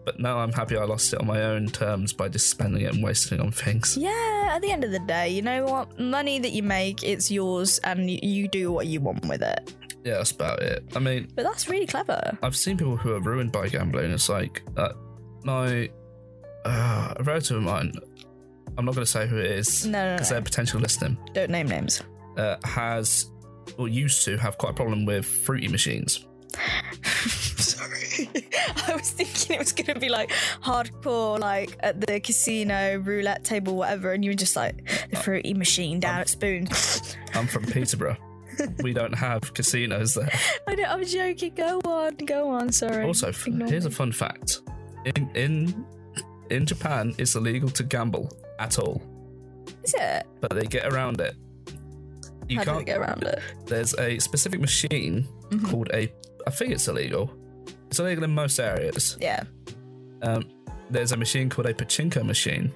[0.06, 2.94] But now I'm happy I lost it on my own terms by just spending it
[2.94, 3.96] and wasting it on things.
[3.98, 6.00] Yeah, at the end of the day, you know what?
[6.00, 9.74] Money that you make, it's yours, and you, do what you want with it.
[10.04, 10.84] Yeah, that's about it.
[10.96, 12.38] I mean, But that's really clever.
[12.44, 14.12] I've seen people who are ruined by gambling.
[14.12, 14.94] It's like uh,
[15.44, 15.90] my
[16.66, 17.94] uh, a relative of mine.
[18.78, 20.36] I'm not going to say who it is No, no, because no.
[20.36, 21.18] they're potential listening.
[21.34, 22.02] Don't name names.
[22.38, 23.30] Uh, has
[23.78, 26.26] or used to have quite a problem with fruity machines.
[27.30, 28.30] Sorry.
[28.88, 30.30] I was thinking it was going to be like
[30.62, 35.54] hardcore, like at the casino, roulette table, whatever, and you were just like the fruity
[35.54, 36.68] machine down at Spoon.
[37.34, 38.18] I'm from Peterborough.
[38.84, 40.30] we don't have casinos there.
[40.68, 41.56] I know, I'm joking.
[41.56, 42.72] Go on, go on.
[42.72, 43.06] Sorry.
[43.06, 44.62] Also, Ignore here's a fun fact:
[45.06, 45.86] in in
[46.52, 49.02] in Japan, it's illegal to gamble at all,
[49.84, 50.28] Is it?
[50.40, 51.36] but they get around it.
[52.48, 53.40] You How can't get around it?
[53.66, 55.70] There's a specific machine Mhm.
[55.72, 56.12] called a.
[56.48, 57.32] I think it's illegal.
[57.88, 59.18] It's illegal in most areas.
[59.22, 59.44] Yeah.
[60.22, 60.44] Um,
[60.90, 62.72] there's a machine called a pachinko machine,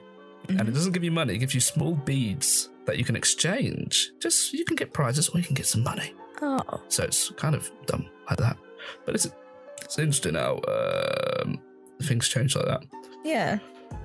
[0.48, 0.70] and Mm-hmm.
[0.70, 1.36] it doesn't give you money.
[1.36, 4.12] It gives you small beads that you can exchange.
[4.20, 6.14] Just you can get prizes or you can get some money.
[6.42, 6.62] Oh.
[6.88, 8.58] So it's kind of dumb like that.
[9.06, 9.28] But it's
[9.84, 11.60] it's interesting how um,
[12.04, 12.84] things change like that.
[13.26, 13.60] Yeah.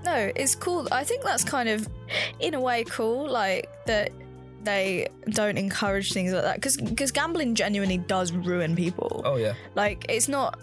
[0.04, 0.88] No, it's cool.
[0.90, 1.88] I think that's kind of,
[2.40, 3.28] in a way, cool.
[3.28, 4.10] Like that
[4.62, 9.22] they don't encourage things like that because because gambling genuinely does ruin people.
[9.24, 10.58] Oh yeah, Like it's not.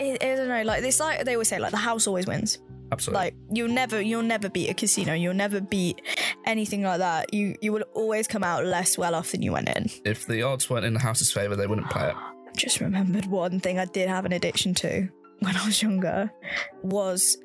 [0.00, 0.62] I, I don't know.
[0.62, 2.58] Like this, like they always say, like the house always wins.
[2.90, 3.24] absolutely.
[3.26, 5.14] Like you'll never, you'll never beat a casino.
[5.14, 6.00] You'll never beat
[6.46, 7.32] anything like that.
[7.32, 9.88] You you will always come out less well off than you went in.
[10.04, 12.16] if the odds weren't in the house's favour, they wouldn't play it.
[12.56, 15.08] just remembered one thing I did have an addiction to
[15.40, 16.30] when I was younger
[16.82, 17.36] was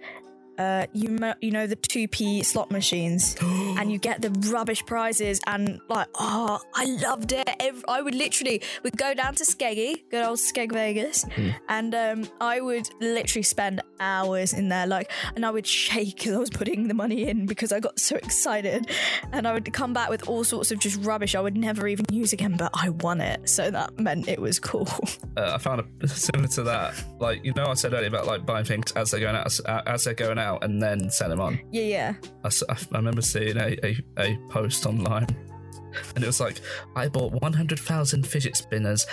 [0.60, 4.86] uh, you mo- you know the two p slot machines and you get the rubbish
[4.86, 7.50] prizes and like oh I loved it.
[7.60, 11.26] Ev- I would literally would go down to Skeggy, good old Skeg Vegas,
[11.68, 16.34] and um, I would literally spend hours in there like and I would shake as
[16.36, 18.90] I was putting the money in because I got so excited
[19.34, 22.06] and I would come back with all sorts of just rubbish I would never even
[22.12, 24.88] use again but I won it so that meant it was cool.
[25.38, 26.94] uh, I found a similar to that.
[27.20, 30.04] Like you know, I said earlier about like buying things as they're going out, as
[30.04, 31.60] they're going out, and then sell them on.
[31.72, 32.14] yeah, yeah.
[32.44, 35.28] I remember seeing a, a, a post online,
[36.16, 36.62] and it was like,
[36.96, 39.06] I bought one hundred thousand fidget spinners.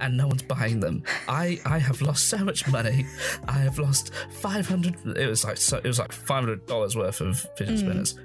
[0.00, 1.04] And no one's buying them.
[1.28, 3.06] I, I have lost so much money.
[3.46, 4.96] I have lost five hundred.
[5.16, 7.86] It was like so, it was like five hundred dollars worth of fidget hmm.
[7.86, 8.18] spinners.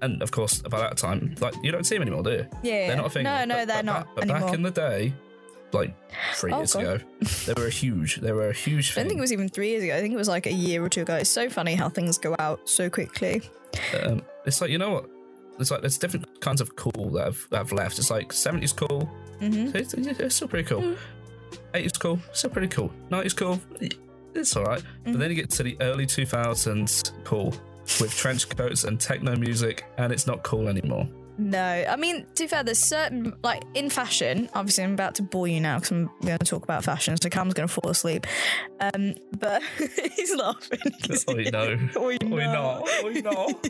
[0.00, 2.46] And of course, by that time, like you don't see them anymore, do you?
[2.62, 3.24] Yeah, They're not a thing.
[3.24, 4.40] No, no, But- they're but not Back, but anymore.
[4.40, 5.14] back in the day,
[5.72, 5.94] like
[6.34, 6.82] three Oh, years God.
[6.82, 6.98] ago,
[7.46, 8.16] they were a huge.
[8.16, 9.00] They were a huge Thing.
[9.00, 9.96] I don't think it was even three years ago.
[9.96, 11.14] I think it was like a year or two ago.
[11.16, 13.42] It's so funny how things go out so quickly.
[14.02, 15.10] um, it's like you know what?
[15.58, 17.98] It's like there's different kinds of cool that have, that have left.
[17.98, 19.06] It's like 70s cool.
[19.40, 20.94] hmm It's, it's still pretty cool.
[21.74, 22.18] 80s cool.
[22.32, 22.92] Still pretty cool.
[23.10, 23.60] 90s cool.
[24.34, 24.82] It's all right.
[25.04, 27.54] But then you get to the early 2000s cool
[28.00, 31.08] with trench coats and techno music, and it's not cool anymore.
[31.38, 34.48] No, I mean to be fair, there's certain like in fashion.
[34.54, 37.16] Obviously, I'm about to bore you now because I'm going to talk about fashion.
[37.22, 38.26] So Cam's going to fall asleep.
[38.80, 39.62] Um, but
[40.16, 40.78] he's laughing.
[41.96, 42.18] Oh, Oh, no.
[42.26, 42.84] no.
[42.86, 43.60] Oh, no.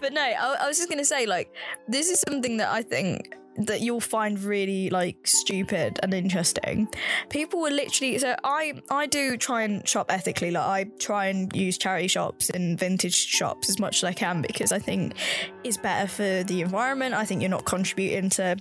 [0.00, 1.52] but no, I, I was just gonna say like
[1.88, 6.88] this is something that I think that you'll find really like stupid and interesting.
[7.28, 10.50] People will literally so I I do try and shop ethically.
[10.50, 14.42] Like I try and use charity shops and vintage shops as much as I can
[14.42, 15.14] because I think
[15.64, 17.14] it's better for the environment.
[17.14, 18.56] I think you're not contributing to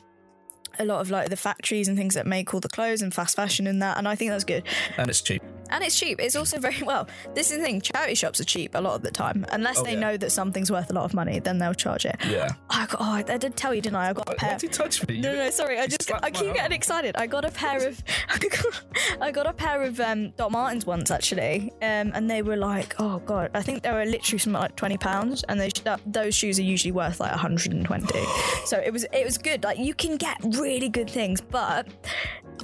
[0.80, 3.36] a lot of like the factories and things that make all the clothes and fast
[3.36, 4.64] fashion and that and I think that's good.
[4.98, 5.42] And it's cheap.
[5.70, 6.22] And it's cheap.
[6.22, 7.10] It's also very well.
[7.36, 7.82] This is the thing.
[7.82, 10.00] Charity shops are cheap a lot of the time, unless Oh, they yeah.
[10.00, 11.40] know that something's worth a lot of money.
[11.40, 12.16] Then they'll charge it.
[12.26, 12.52] Yeah.
[12.70, 13.02] I got.
[13.02, 14.10] Oh, I did tell you, didn't I?
[14.10, 14.52] I got a Why pair.
[14.54, 15.20] did you touch me?
[15.20, 15.78] No, no, sorry.
[15.78, 17.18] I just I keep getting excited.
[17.18, 18.82] I got a pair of I got,
[19.20, 22.96] I got a pair of um, Doc Martens once actually, um, and they were like,
[23.00, 26.34] oh god, I think they were literally something like twenty pounds, and they, that, those
[26.34, 28.24] shoes are usually worth like one hundred and twenty.
[28.66, 29.66] so it was it was good.
[29.66, 31.88] Like you can get really good things, but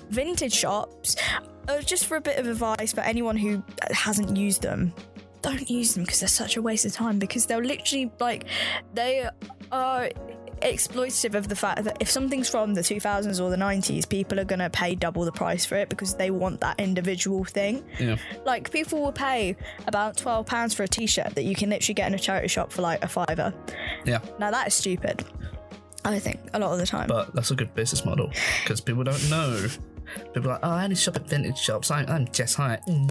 [0.10, 1.16] vintage shops,
[1.68, 4.94] uh, just for a bit of advice for anyone who hasn't used them,
[5.42, 8.46] don't use them because they're such a waste of time because they'll literally like
[8.94, 9.28] they
[9.72, 10.10] are
[10.62, 14.46] exploitative of the fact that if something's from the 2000s or the 90s people are
[14.46, 18.16] going to pay double the price for it because they want that individual thing Yeah.
[18.46, 22.08] like people will pay about 12 pounds for a t-shirt that you can literally get
[22.08, 23.54] in a charity shop for like a fiver
[24.06, 24.20] Yeah.
[24.40, 25.26] now that is stupid
[26.06, 28.32] i think a lot of the time But that's a good business model
[28.64, 29.68] because people don't know.
[30.34, 31.90] People are like, oh, I only shop at vintage shops.
[31.90, 32.82] I'm, I'm Jess Hyatt.
[32.88, 33.10] Mm.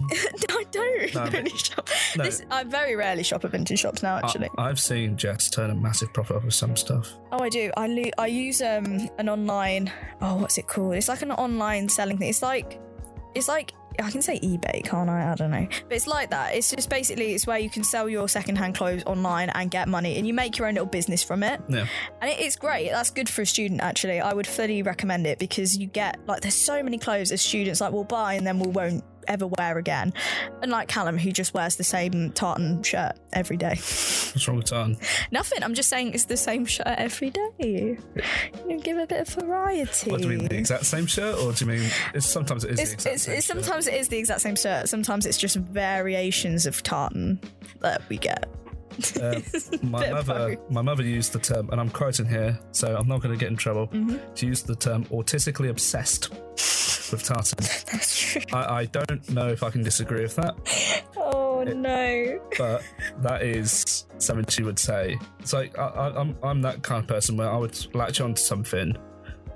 [0.51, 2.23] i don't No, really shop no.
[2.23, 5.69] This, i very rarely shop at vintage shops now actually I, have seen Jess turn
[5.71, 7.09] a massive profit off of some stuff.
[7.31, 7.71] Oh, I do.
[7.75, 9.91] I lo- I use um an online.
[10.21, 10.95] Oh, what's it called?
[10.95, 12.29] It's like an online selling thing.
[12.29, 12.79] It's like,
[13.35, 15.31] it's like I can say eBay, can't I?
[15.31, 15.67] I don't know.
[15.87, 16.55] But it's like that.
[16.55, 20.17] It's just basically it's where you can sell your secondhand clothes online and get money,
[20.17, 21.61] and you make your own little business from it.
[21.67, 21.87] Yeah.
[22.21, 22.89] And it, it's great.
[22.89, 24.19] That's good for a student, actually.
[24.19, 27.81] I would fully recommend it because you get like there's so many clothes as students
[27.81, 30.13] like we'll buy and then we won't ever wear again.
[30.61, 33.75] Unlike Callum, who just wears the same tartan shirt every day.
[33.75, 34.97] What's wrong with Tarn?
[35.31, 35.63] Nothing.
[35.63, 37.51] I'm just saying it's the same shirt every day.
[37.59, 37.97] You
[38.67, 40.09] know, give a bit of variety.
[40.09, 42.71] What do you mean, the exact same shirt, or do you mean it's sometimes it
[42.71, 43.63] is the It's, exact it's, same it's shirt?
[43.63, 44.89] sometimes it is the exact same shirt.
[44.89, 47.39] Sometimes it's just variations of tartan
[47.81, 48.47] that we get.
[49.21, 49.39] Uh,
[49.81, 53.33] my mother, my mother used the term, and I'm quoting here, so I'm not going
[53.33, 53.87] to get in trouble.
[53.87, 54.17] Mm-hmm.
[54.35, 56.31] She used the term autistically obsessed
[57.13, 57.57] with tartan.
[57.91, 58.41] That's true.
[58.51, 60.55] I, I don't know if I can disagree with that,
[61.15, 62.41] Oh no.
[62.57, 62.83] but
[63.21, 65.17] that is something she would say.
[65.39, 68.41] It's like I, I, I'm, I'm that kind of person where I would latch onto
[68.41, 68.97] something.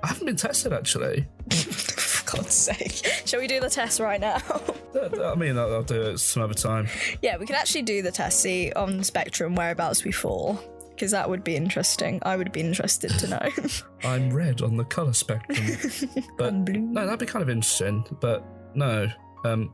[0.02, 1.26] I haven't been tested actually.
[1.52, 3.04] For God's sake.
[3.26, 4.38] Shall we do the test right now?
[5.24, 6.88] I mean, I'll, I'll do it some other time.
[7.22, 10.58] yeah, we can actually do the test, see on the spectrum whereabouts we fall.
[10.98, 12.18] Because that would be interesting.
[12.24, 13.48] I would be interested to know.
[14.02, 16.80] I'm red on the color spectrum, but I'm blue.
[16.80, 18.04] no, that'd be kind of interesting.
[18.20, 19.06] But no,
[19.44, 19.72] um,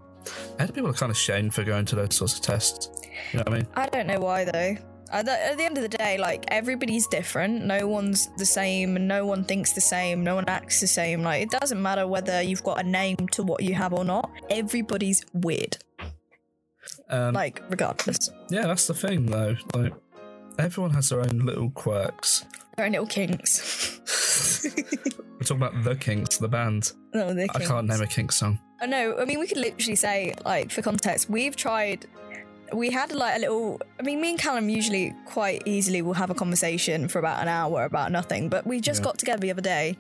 [0.59, 2.91] other people are kind of shamed for going to those sorts of tests.
[3.33, 3.67] You know what I mean?
[3.75, 4.77] I don't know why though.
[5.13, 7.65] At the, at the end of the day, like everybody's different.
[7.65, 9.07] No one's the same.
[9.07, 10.25] No one thinks the same.
[10.25, 11.23] No one acts the same.
[11.23, 14.31] Like it doesn't matter whether you've got a name to what you have or not.
[14.51, 15.79] Everybody's weird.
[17.09, 19.57] Um, Like regardless, yeah, that's the thing though.
[19.75, 19.95] Like,
[20.59, 22.45] everyone has their own little quirks.
[22.77, 24.01] their own little kinks.
[24.65, 26.93] We're talking about the Kinks, the band.
[27.15, 28.59] Oh, no, they're I can't name a Kink song.
[28.81, 29.17] I know.
[29.19, 32.07] I mean, we could literally say, like, for context, we've tried.
[32.73, 33.81] We had like a little.
[34.01, 37.49] I mean, me and Callum usually quite easily will have a conversation for about an
[37.49, 39.05] hour about nothing, but we just Yeah.
[39.05, 39.97] got together the other day,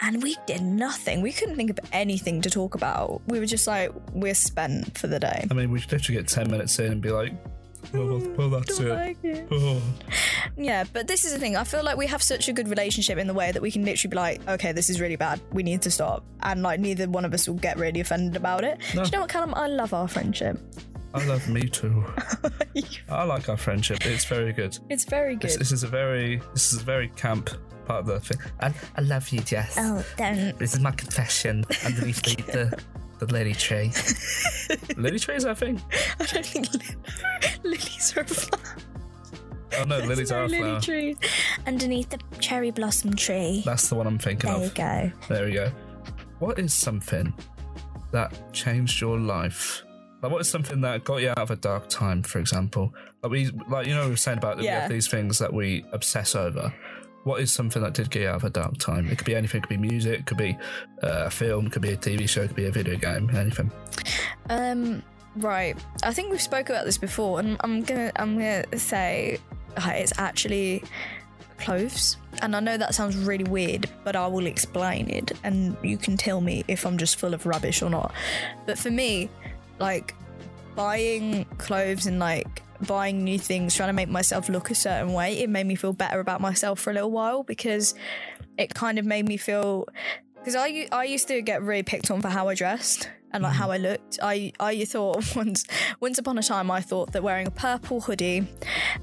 [0.00, 1.22] and we did nothing.
[1.22, 3.22] We couldn't think of anything to talk about.
[3.28, 5.46] We were just like, we're spent for the day.
[5.50, 7.32] I mean, we could literally get 10 minutes in and be like,
[7.92, 8.88] well, well, that's it.
[8.88, 9.48] like it.
[9.50, 9.80] Oh.
[10.56, 11.56] Yeah, but this is the thing.
[11.56, 13.84] I feel like we have such a good relationship in the way that we can
[13.84, 15.40] literally be like, okay, this is really bad.
[15.52, 16.24] We need to stop.
[16.42, 18.78] And like, neither one of us will get really offended about it.
[18.94, 19.02] No.
[19.04, 19.54] Do you know what, Callum?
[19.54, 20.58] I love our friendship.
[21.14, 22.04] I love me too.
[23.08, 24.04] I like our friendship.
[24.04, 24.78] It's very good.
[24.90, 25.50] it's very good.
[25.50, 27.50] This, this is a very, this is a very camp
[27.86, 28.38] part of the thing.
[28.60, 29.76] I, I love you, Jess.
[29.78, 30.58] oh, don't.
[30.58, 32.82] This is my confession underneath the, the,
[33.18, 33.92] the lily tree.
[34.96, 35.80] lily tree is that thing?
[36.20, 38.76] I don't think li- lilies are a flower.
[39.80, 40.80] Oh no, lilies are a lily flower.
[40.80, 41.16] tree.
[41.66, 43.62] Underneath the cherry blossom tree.
[43.64, 44.74] That's the one I'm thinking of.
[44.74, 45.34] There you go.
[45.34, 45.72] There we go.
[46.38, 47.32] What is something
[48.12, 49.82] that changed your life?
[50.22, 52.92] Like, what is something that got you out of a dark time, for example?
[53.22, 54.80] Like we, like you know, we were saying about that we Yeah.
[54.80, 56.72] have these things that we obsess over.
[57.24, 59.08] What is something that did get you out of a dark time?
[59.08, 59.58] It could be anything.
[59.58, 60.20] It could be music.
[60.20, 60.56] It could be
[61.02, 61.66] uh, a film.
[61.66, 62.42] It could be a TV show.
[62.42, 63.30] It could be a video game.
[63.34, 63.70] Anything.
[64.48, 65.02] Um,
[65.36, 65.76] right.
[66.02, 69.38] I think we've spoke about this before, and I'm gonna I'm gonna say
[69.76, 70.84] uh, it's actually
[71.58, 72.16] clothes.
[72.40, 76.16] And I know that sounds really weird, but I will explain it, and you can
[76.16, 78.12] tell me if I'm just full of rubbish or not.
[78.64, 79.28] But for me,
[79.78, 80.14] like
[80.76, 85.38] buying clothes and like buying new things, trying to make myself look a certain way,
[85.38, 87.94] it made me feel better about myself for a little while because
[88.56, 89.86] it kind of made me feel
[90.36, 93.54] because I I used to get really picked on for how I dressed and like
[93.54, 94.18] how I looked.
[94.22, 95.64] I I thought once
[96.00, 98.46] once upon a time I thought that wearing a purple hoodie,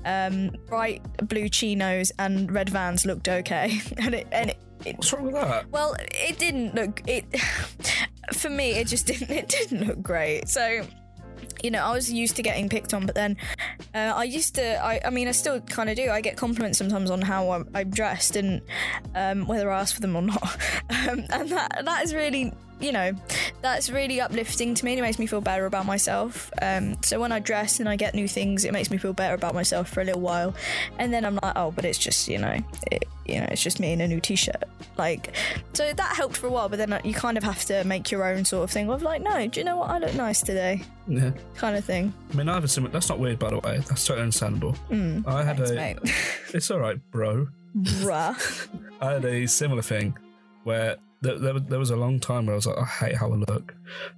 [0.06, 5.14] um, bright blue chinos and red Vans looked okay, and it and it, it What's
[5.14, 5.70] wrong with that?
[5.72, 7.26] well it didn't look it
[8.34, 10.50] for me it just didn't it didn't look great.
[10.50, 10.86] So
[11.64, 13.38] you know, I was used to getting picked on, but then
[13.94, 14.84] uh, I used to.
[14.84, 16.10] I, I mean, I still kind of do.
[16.10, 18.62] I get compliments sometimes on how I'm, I'm dressed and
[19.16, 20.44] um, whether I ask for them or not,
[20.90, 23.14] um, and that that is really, you know,
[23.62, 24.92] that's really uplifting to me.
[24.92, 26.52] and It makes me feel better about myself.
[26.62, 29.34] Um, so when I dress and I get new things, it makes me feel better
[29.34, 30.54] about myself for a little while,
[31.00, 32.58] and then I'm like, oh, but it's just you know,
[32.92, 34.64] it, you know, it's just me in a new t-shirt.
[34.98, 35.36] Like,
[35.74, 38.24] so that helped for a while, but then you kind of have to make your
[38.24, 39.90] own sort of thing of like, no, do you know what?
[39.90, 41.32] I look nice today, Yeah.
[41.56, 42.14] kind of thing.
[42.32, 42.92] I mean, I have a similar.
[42.94, 43.78] That's not weird, by the way.
[43.90, 44.76] That's totally understandable.
[45.28, 46.14] I had Thanks, a.
[46.58, 47.48] It's all right, bro.
[47.78, 48.68] Bruh.
[49.02, 50.18] I had a similar thing
[50.64, 53.32] where there, there, there was a long time where I was like, I hate how
[53.32, 53.76] I look,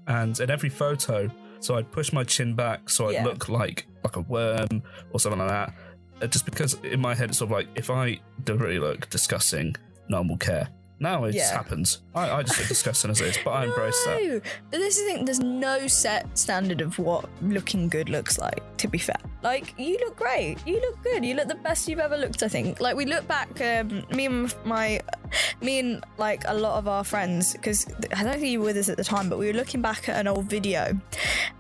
[0.08, 1.30] and in every photo,
[1.60, 3.24] so I'd push my chin back so I'd Yeah.
[3.26, 5.74] look like like a worm or something like that.
[6.22, 9.10] Uh, Just because in my head it's sort of like if I don't really look
[9.10, 9.76] disgusting,
[10.10, 10.68] no one will care.
[11.00, 12.02] Now it just happens.
[12.16, 14.20] I, I just look disgusting as it is, but I embrace that.
[14.24, 14.42] No,
[14.72, 15.26] but this is the thing.
[15.26, 18.62] There's no set standard of what looking good looks like.
[18.78, 20.58] To be fair, like you look great.
[20.66, 21.24] You look good.
[21.24, 22.42] You look the best you've ever looked.
[22.42, 22.80] I think.
[22.80, 23.50] Like we look back.
[23.62, 25.00] Um, me and my
[25.62, 28.78] me and like a lot of our friends, because I don't think you were with
[28.78, 31.00] us at the time, but we were looking back at an old video,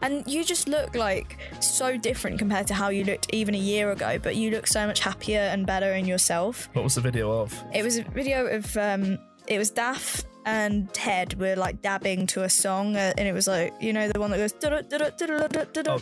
[0.01, 3.91] and you just look like so different compared to how you looked even a year
[3.91, 4.19] ago.
[4.19, 6.69] But you look so much happier and better in yourself.
[6.73, 7.53] What was the video of?
[7.73, 12.43] It was a video of um, it was Daft and Ted were like dabbing to
[12.43, 14.53] a song, uh, and it was like you know the one that goes.
[14.63, 15.97] Oh,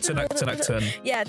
[0.62, 0.84] Tun.
[1.02, 1.24] Yeah,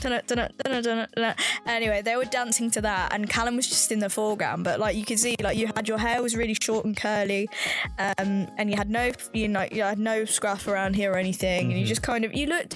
[1.65, 4.63] anyway, they were dancing to that, and Callum was just in the foreground.
[4.63, 7.49] But like you could see, like you had your hair was really short and curly,
[7.97, 11.71] um, and you had no, you know, you had no scruff around here or anything,
[11.71, 12.75] and you just kind of you looked.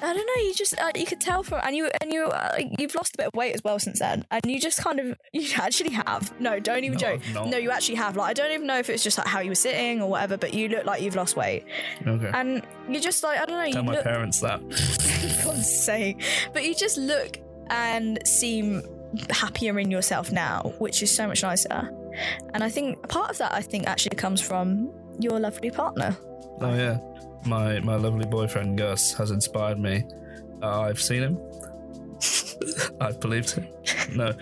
[0.00, 0.42] I don't know.
[0.42, 3.18] You just uh, you could tell from and you and you uh, you've lost a
[3.18, 6.32] bit of weight as well since then, and you just kind of you actually have.
[6.40, 7.20] No, don't even No, joke.
[7.46, 8.16] No, you actually have.
[8.16, 10.36] Like I don't even know if it's just like how you were sitting or whatever,
[10.36, 11.64] but you look like you've lost weight,
[12.06, 12.30] Okay.
[12.32, 13.72] and you just like I don't know.
[13.72, 14.60] Tell you my look, parents that.
[15.44, 16.22] God's sake.
[16.52, 17.38] But you just look
[17.70, 18.82] and seem
[19.30, 21.90] happier in yourself now, which is so much nicer.
[22.54, 26.16] And I think part of that, I think, actually comes from your lovely partner.
[26.60, 26.98] Oh yeah,
[27.46, 30.04] my my lovely boyfriend Gus has inspired me.
[30.62, 31.40] Uh, I've seen him.
[33.00, 33.68] I've believed him.
[34.14, 34.32] No,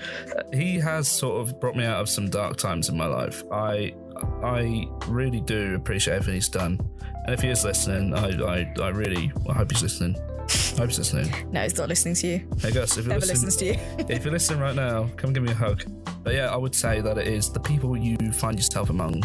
[0.53, 3.43] he has sort of brought me out of some dark times in my life.
[3.53, 3.95] I
[4.43, 6.81] I really do appreciate everything he's done,
[7.25, 10.17] and if he is listening, I I, I really I hope he's listening.
[10.17, 11.33] I hope he's listening.
[11.51, 12.49] No, he's not listening to you.
[12.61, 13.75] Hey Gus, if you're Never listening, listens to you.
[14.09, 15.85] if you're listening right now, come give me a hug.
[16.23, 19.23] But yeah, I would say that it is the people you find yourself among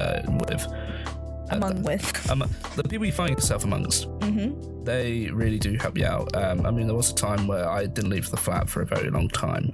[0.00, 0.66] uh, with.
[1.56, 2.30] Among with.
[2.30, 2.44] Um,
[2.76, 4.84] the people you find yourself amongst, Mm-hmm.
[4.84, 6.34] they really do help you out.
[6.36, 8.86] Um, I mean, there was a time where I didn't leave the flat for a
[8.86, 9.70] very long time.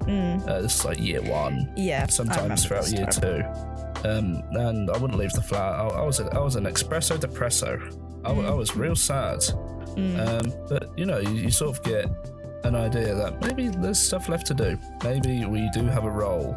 [0.46, 2.06] Uh, this is like year one, Yeah.
[2.06, 3.42] Sometimes throughout year two.
[4.08, 5.74] Um, and I wouldn't leave the flat.
[5.80, 7.80] I, I was a, I was an espresso depresso.
[8.24, 9.42] I was real sad.
[9.96, 12.06] Um, but you know, you, you sort of get
[12.64, 14.78] an idea that maybe there's stuff left to do.
[15.02, 16.56] Maybe we do have a role.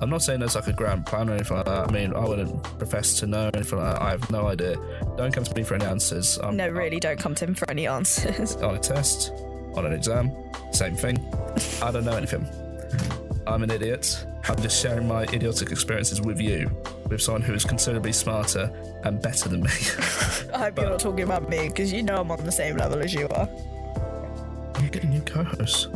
[0.00, 1.88] I'm not saying there's like a grand plan or anything like that.
[1.88, 4.02] I mean, I wouldn't profess to know anything like that.
[4.02, 4.76] I have no idea.
[5.16, 6.38] Don't come to me for any answers.
[6.42, 8.54] I'm, No, really, don't come to him for any answers.
[8.56, 9.32] on a test,
[9.74, 10.30] on an exam,
[10.72, 11.18] same thing.
[11.82, 12.46] I don't know anything.
[13.46, 14.24] I'm an idiot.
[14.48, 16.70] I'm just sharing my idiotic experiences with you,
[17.08, 18.70] with someone who is considerably smarter
[19.04, 19.70] and better than me.
[20.54, 23.00] I hope you're not talking about me because you know I'm on the same level
[23.00, 23.48] as you are.
[24.80, 25.88] you get a new co-host.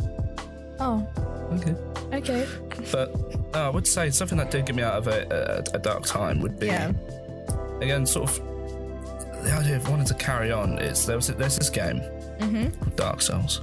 [0.79, 1.07] Oh,
[1.53, 1.75] Okay.
[2.13, 2.47] okay.
[2.91, 3.13] But
[3.53, 6.03] no, I would say something that did get me out of a, a, a dark
[6.05, 6.91] time would be Yeah.
[7.81, 10.79] again sort of the idea of wanting to carry on.
[10.79, 11.99] Is there was there's this game,
[12.39, 12.69] mm-hmm.
[12.79, 13.61] called Dark Souls.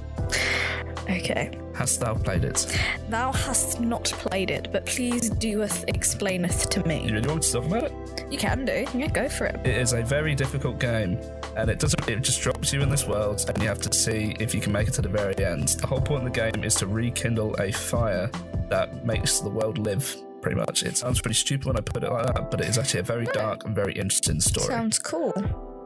[1.09, 1.51] Okay.
[1.73, 2.67] Hast thou played it?
[3.09, 7.05] Thou hast not played it, but please doeth explaineth to me.
[7.07, 7.93] You really want to talk about it?
[8.29, 8.85] You can do.
[8.93, 9.55] Yeah, go for it.
[9.65, 11.17] It is a very difficult game,
[11.55, 12.07] and it doesn't.
[12.09, 14.71] It just drops you in this world, and you have to see if you can
[14.71, 15.69] make it to the very end.
[15.69, 18.29] The whole point of the game is to rekindle a fire
[18.69, 20.15] that makes the world live.
[20.41, 20.81] Pretty much.
[20.81, 23.03] It sounds pretty stupid when I put it like that, but it is actually a
[23.03, 24.65] very dark and very interesting story.
[24.65, 25.33] Sounds cool.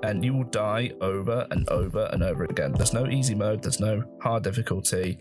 [0.04, 2.72] and you will die over and over and over again.
[2.74, 5.18] There's no easy mode, there's no hard difficulty,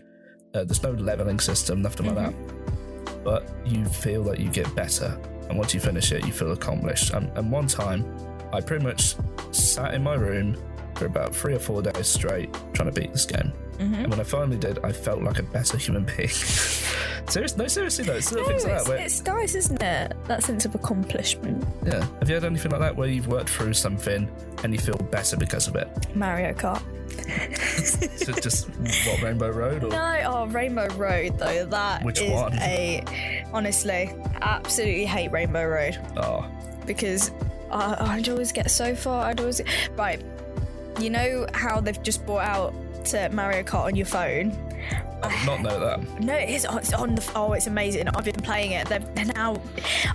[0.53, 3.23] uh, there's no leveling system, nothing like that.
[3.23, 5.19] But you feel that you get better,
[5.49, 7.11] and once you finish it, you feel accomplished.
[7.13, 8.05] And, and one time,
[8.53, 9.15] I pretty much
[9.51, 10.55] sat in my room
[10.95, 13.51] for about three or four days straight trying to beat this game.
[13.77, 13.93] Mm-hmm.
[13.95, 16.29] And when I finally did, I felt like a better human being.
[17.27, 17.57] Serious?
[17.57, 18.89] No, seriously though, it's little No, things like it's, that.
[18.89, 20.15] Where, it's nice, isn't it?
[20.25, 21.65] That sense of accomplishment.
[21.85, 22.05] yeah.
[22.19, 24.29] Have you had anything like that where you've worked through something
[24.63, 25.89] and you feel better because of it?
[26.15, 26.81] Mario Kart.
[28.27, 31.65] It just what Rainbow Road or No, oh Rainbow Road though.
[31.65, 32.53] That Which is one?
[32.55, 33.03] a
[33.53, 36.45] honestly absolutely hate Rainbow Road oh
[36.85, 37.31] because
[37.75, 39.25] I'd always get so far.
[39.25, 39.61] I'd always
[39.95, 40.21] right.
[40.99, 42.73] You know how they've just brought out
[43.05, 44.57] to Mario Kart on your phone.
[45.23, 46.19] I did not know that.
[46.19, 46.67] No, it is.
[46.69, 47.31] It's on the.
[47.35, 48.07] Oh, it's amazing.
[48.09, 48.87] I've been playing it.
[48.87, 49.59] They've, they're now.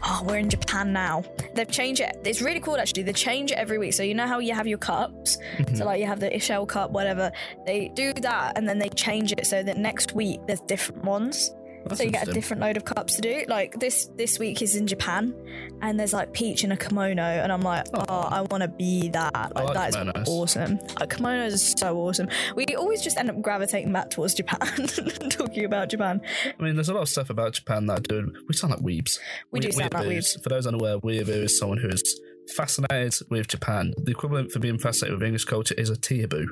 [0.04, 1.24] Oh, we're in Japan now.
[1.54, 2.16] They've changed it.
[2.24, 3.02] It's really cool actually.
[3.02, 3.94] They change it every week.
[3.94, 5.38] So you know how you have your cups.
[5.58, 5.76] Mm-hmm.
[5.76, 7.32] So like you have the shell cup, whatever.
[7.66, 11.54] They do that, and then they change it so that next week there's different ones.
[11.94, 13.44] So you get a different load of cups to do.
[13.48, 15.34] Like this this week is in Japan,
[15.82, 18.68] and there's like Peach in a kimono, and I'm like, oh, oh I want to
[18.68, 19.54] be that.
[19.54, 20.28] Like, like that is kimonos.
[20.28, 20.78] awesome.
[20.98, 22.28] Like, kimonos are so awesome.
[22.54, 24.86] We always just end up gravitating back towards Japan,
[25.30, 26.20] talking about Japan.
[26.58, 28.32] I mean, there's a lot of stuff about Japan that do.
[28.46, 29.18] We sound like weebs.
[29.50, 30.42] We do sound like weeaboos.
[30.42, 32.20] For those unaware, weeaboo is someone who is
[32.54, 33.92] fascinated with Japan.
[33.96, 36.46] The equivalent for being fascinated with English culture is a teaboo.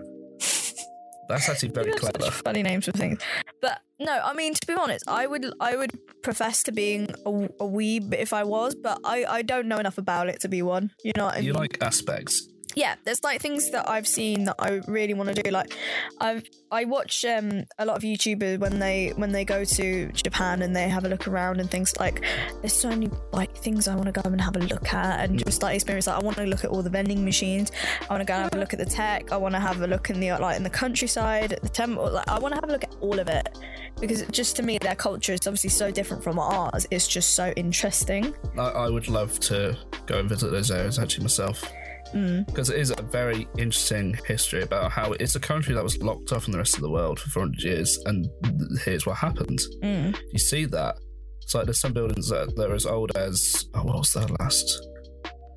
[1.28, 2.30] That's actually very clever.
[2.30, 3.20] funny names for things.
[3.60, 7.30] But no, I mean to be honest, I would I would profess to being a,
[7.30, 10.62] a weeb if I was, but I, I don't know enough about it to be
[10.62, 10.90] one.
[11.04, 11.46] You know what I mean?
[11.46, 12.48] You like aspects.
[12.78, 15.50] Yeah, there's like things that I've seen that I really want to do.
[15.50, 15.76] Like,
[16.20, 20.62] I've I watch um a lot of YouTubers when they when they go to Japan
[20.62, 22.24] and they have a look around and things like.
[22.60, 25.44] There's so many like things I want to go and have a look at and
[25.44, 26.06] just like experience.
[26.06, 27.72] Like, I want to look at all the vending machines.
[28.08, 29.32] I want to go and have a look at the tech.
[29.32, 32.08] I want to have a look in the like in the countryside, at the temple.
[32.12, 33.58] Like, I want to have a look at all of it
[34.00, 36.86] because just to me, their culture is obviously so different from ours.
[36.92, 38.36] It's just so interesting.
[38.56, 39.76] I, I would love to
[40.06, 41.64] go and visit those areas actually myself.
[42.46, 46.32] Because it is a very interesting history about how it's a country that was locked
[46.32, 48.28] off from the rest of the world for 400 years, and
[48.84, 49.60] here's what happened.
[49.82, 50.18] Mm.
[50.32, 50.96] You see that.
[51.42, 53.66] It's like there's some buildings that, that are as old as.
[53.74, 54.86] Oh, what was that last?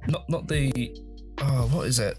[0.07, 0.95] Not not the.
[1.39, 2.17] Oh, what is it?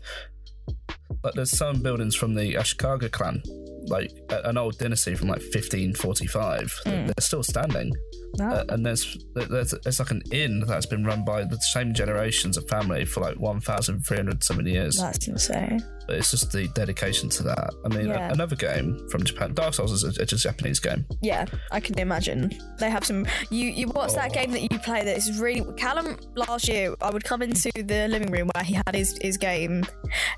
[1.24, 3.42] Like there's some buildings from the Ashikaga clan,
[3.86, 6.80] like an old dynasty from like 1545.
[6.84, 7.06] Mm.
[7.06, 7.92] They're still standing.
[8.40, 12.56] Uh, and there's there's it's like an inn that's been run by the same generations
[12.56, 14.96] of family for like 1,300 so many years.
[14.96, 15.82] That's insane.
[16.06, 17.70] But it's just the dedication to that.
[17.84, 21.04] I mean, a- another game from Japan, Dark Souls is a, it's a Japanese game.
[21.22, 22.50] Yeah, I can imagine.
[22.78, 23.26] They have some.
[23.50, 24.34] You you what's that Oh.
[24.34, 26.94] game that you play that is really Callum last year?
[27.02, 29.84] I would come into the living room where he had his his game,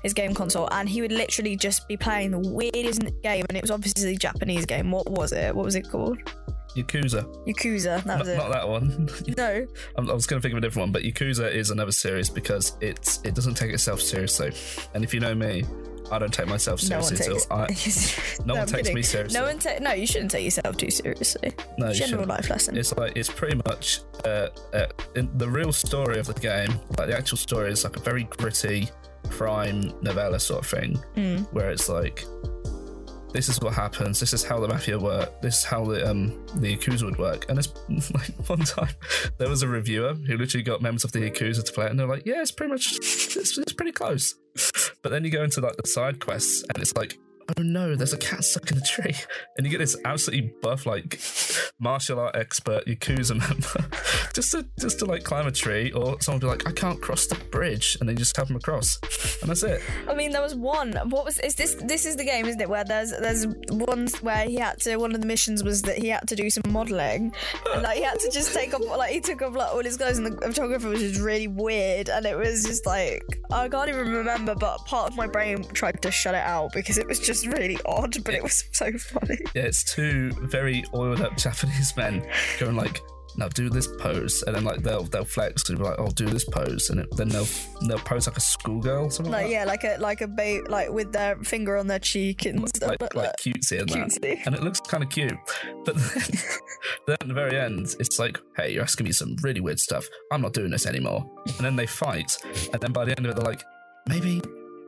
[0.03, 3.61] his game console, and he would literally just be playing the weirdest game, and it
[3.61, 4.91] was obviously a Japanese game.
[4.91, 5.55] What was it?
[5.55, 6.17] What was it called?
[6.75, 7.23] Yakuza.
[7.47, 8.03] Yakuza.
[8.03, 8.37] That Not, was it.
[8.37, 9.09] not that one.
[9.37, 9.45] No.
[9.97, 12.29] I'm- I was going to think of a different one, but Yakuza is another series
[12.29, 14.51] because it's it doesn't take itself seriously.
[14.93, 15.63] And if you know me,
[16.11, 17.33] I don't take myself No one seriously.
[17.73, 18.39] takes.
[18.39, 18.95] I, no one takes kidding.
[18.95, 19.39] me seriously.
[19.39, 21.51] No one ta- No, you shouldn't take yourself too seriously.
[21.79, 22.77] no, you General life lesson.
[22.77, 26.69] It's like it's pretty much uh, uh, in the real story of the game.
[26.97, 28.89] Like the actual story is like a very gritty
[29.29, 31.51] crime novella sort of thing, Mm.
[31.53, 32.23] where it's like
[33.35, 34.21] this is what happens.
[34.21, 35.41] This is how the mafia work.
[35.41, 37.45] This is how the um the yakuza would work.
[37.49, 37.73] And it's
[38.13, 38.95] like one time
[39.37, 41.99] there was a reviewer who literally got members of the yakuza to play it, and
[41.99, 44.35] they're like, yeah, it's pretty much it's, it's pretty close.
[45.01, 47.17] But then you go into like the side quests, and it's like.
[47.47, 49.13] Oh no, there's a cat stuck in a tree.
[49.57, 51.19] And you get this absolutely buff, like
[51.79, 53.97] martial art expert Yakuza member
[54.33, 57.27] just to just to like climb a tree, or someone be like, I can't cross
[57.27, 58.99] the bridge, and then just have them across.
[59.41, 59.81] And that's it.
[60.07, 60.93] I mean, there was one.
[61.09, 61.75] What was is this?
[61.75, 62.69] This is the game, isn't it?
[62.69, 64.97] Where there's there's ones where he had to.
[64.97, 67.31] One of the missions was that he had to do some modeling,
[67.73, 69.97] and like he had to just take off like he took off like all his
[69.97, 73.89] clothes, and the photographer was just really weird, and it was just like I can't
[73.89, 77.19] even remember, but part of my brain tried to shut it out because it was
[77.19, 79.37] just really odd, but it was so funny.
[79.55, 82.25] Yeah, it's two very oiled up Japanese men
[82.59, 83.01] going like,
[83.37, 86.25] "Now do this pose," and then like they'll they'll flex and be like, "Oh, do
[86.25, 87.47] this pose," and it, then they'll
[87.87, 90.89] they'll pose like a schoolgirl, something like, Like yeah, like a like a ba- like
[90.91, 92.75] with their finger on their cheek and that.
[92.77, 94.45] stuff Like, like, like cutesy and that, Cutesy.
[94.45, 95.33] and it looks kind of cute.
[95.83, 96.23] But then,
[97.07, 100.07] then at the very end, it's like, "Hey, you're asking me some really weird stuff.
[100.31, 101.25] I'm not doing this anymore."
[101.57, 102.37] And then they fight,
[102.71, 103.63] and then by the end of it, they're like,
[104.07, 104.41] "Maybe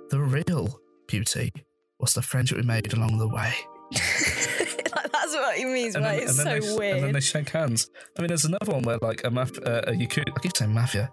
[0.10, 1.52] the real beauty
[2.00, 3.54] was the friendship we made along the way."
[4.96, 6.20] Like, That's what he means, and right?
[6.20, 6.96] then, It's so they, weird.
[6.98, 7.90] And then they shake hands.
[8.18, 10.74] I mean, there's another one where like a maf- uh, a yakuza, I keep saying
[10.74, 11.12] mafia,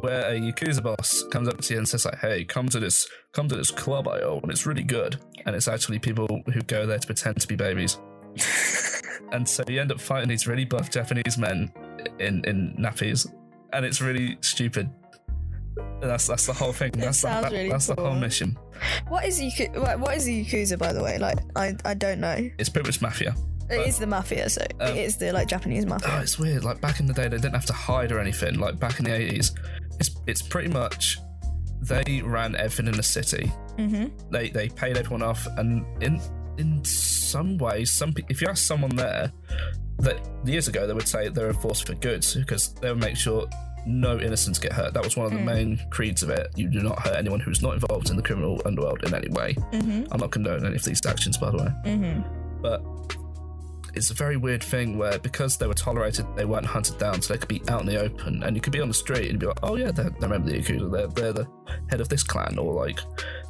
[0.00, 3.08] where a yakuza boss comes up to you and says like, "Hey, come to this,
[3.32, 4.42] come to this club I own.
[4.44, 7.98] It's really good." And it's actually people who go there to pretend to be babies.
[9.32, 11.70] and so you end up fighting these really buff Japanese men
[12.18, 13.26] in in nappies,
[13.72, 14.88] and it's really stupid.
[16.00, 16.92] That's that's the whole thing.
[16.92, 18.58] That's the, that- really that's the whole mission.
[19.08, 21.18] What is Yaku- what, is the Yakuza, by the way?
[21.18, 22.48] Like, I, I don't know.
[22.58, 23.34] It's pretty much mafia.
[23.68, 26.20] It is the mafia, so Um, it is the like Japanese Oh, mafia.
[26.22, 26.64] it's weird.
[26.64, 28.58] Like back in the day, they didn't have to hide or anything.
[28.58, 29.52] Like back in the eighties,
[30.00, 31.18] it's it's pretty much
[31.82, 33.52] they ran everything in the city.
[33.78, 34.06] Mm-hmm.
[34.30, 36.20] They they paid everyone off, and in
[36.58, 39.30] in some ways, some if you ask someone there
[39.98, 43.16] that years ago they would say they're a force for good because they would make
[43.16, 43.46] sure
[43.86, 44.94] no innocents get hurt.
[44.94, 46.48] That was one of the main creeds of it.
[46.56, 49.54] You do not hurt anyone who's not involved in the criminal underworld in any way.
[49.72, 50.04] Mm-hmm.
[50.12, 52.60] I'm not condoning any of these actions, by the way Mm-hmm.
[52.62, 52.82] but
[53.92, 57.34] it's a very weird thing where because they were tolerated, they weren't hunted down, so
[57.34, 59.38] they could be out in the open, and you could be on the street and
[59.40, 60.92] be like, "Oh yeah, they're, they're member of the Yakuza.
[60.92, 61.48] They're they're the
[61.88, 63.00] head of this clan, or like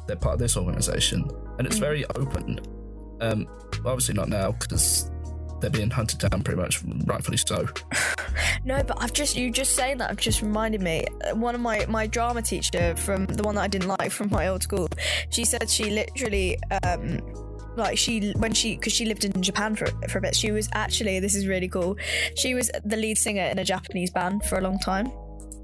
[0.07, 1.29] they're part of this organization,"
[1.59, 2.59] and it's very open.
[3.21, 3.47] Um,
[3.85, 5.11] obviously not now because
[5.61, 7.67] they're being hunted down, pretty much, rightfully so.
[8.65, 11.05] No, but I've just you just saying that I've just reminded me.
[11.29, 14.29] uh, One of my my drama teacher from the one that I didn't like from
[14.29, 14.87] my old school.
[15.29, 17.21] She said she literally um
[17.77, 20.35] like she when she because she lived in Japan for for a bit.
[20.35, 21.97] She was actually this is really cool.
[22.35, 25.07] She was the lead singer in a Japanese band for a long time.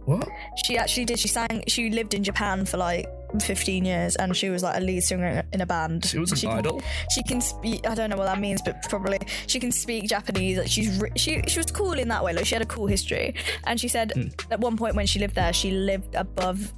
[0.05, 0.27] What?
[0.65, 1.19] She actually did.
[1.19, 1.63] She sang.
[1.67, 3.07] She lived in Japan for like
[3.41, 6.05] 15 years, and she was like a lead singer in a band.
[6.05, 6.81] She was an can- idol?
[7.11, 7.85] She can speak.
[7.87, 10.57] I don't know what that means, but probably she can speak Japanese.
[10.57, 12.33] Like she's she she was cool in that way.
[12.33, 14.27] Like she had a cool history, and she said Hmm.
[14.51, 16.73] at one point when she lived there, she lived above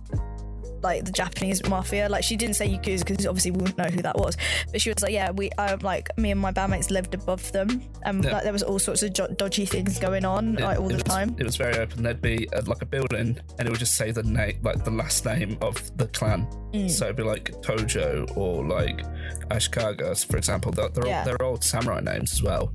[0.84, 2.10] like the Japanese mafia.
[2.10, 4.38] Like she didn't say Yakuza because obviously we wouldn't know who that was.
[4.72, 7.84] But she was like, yeah, we um, like me and my bandmates lived above them,
[8.04, 8.34] and Yeah.
[8.34, 10.96] like, there was all sorts of jo- dodgy things going on It- like all the
[10.96, 11.36] was, time.
[11.40, 12.04] It was very open.
[12.04, 14.92] There'd be uh, like a building, and it would just say the name, like the
[14.92, 16.48] last name of the clan.
[16.74, 16.90] Mm.
[16.90, 19.02] So it'd be like Tojo or like
[19.50, 20.72] Ashikaga, for example.
[20.72, 21.20] They're, they're, Yeah.
[21.20, 22.72] all, they're old samurai names as well.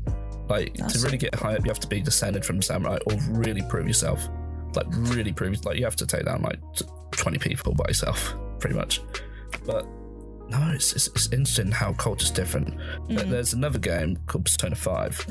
[0.49, 3.17] Like That's to really get high up, you have to be descended from samurai or
[3.31, 4.29] really prove yourself.
[4.77, 6.59] Like really prove, like you have to take down like
[7.13, 9.01] twenty people by yourself, pretty much.
[9.65, 9.87] But
[10.49, 12.77] no, it's, it's, it's interesting how culture's different.
[13.09, 13.31] But mm.
[13.31, 15.27] There's another game called Persona Five,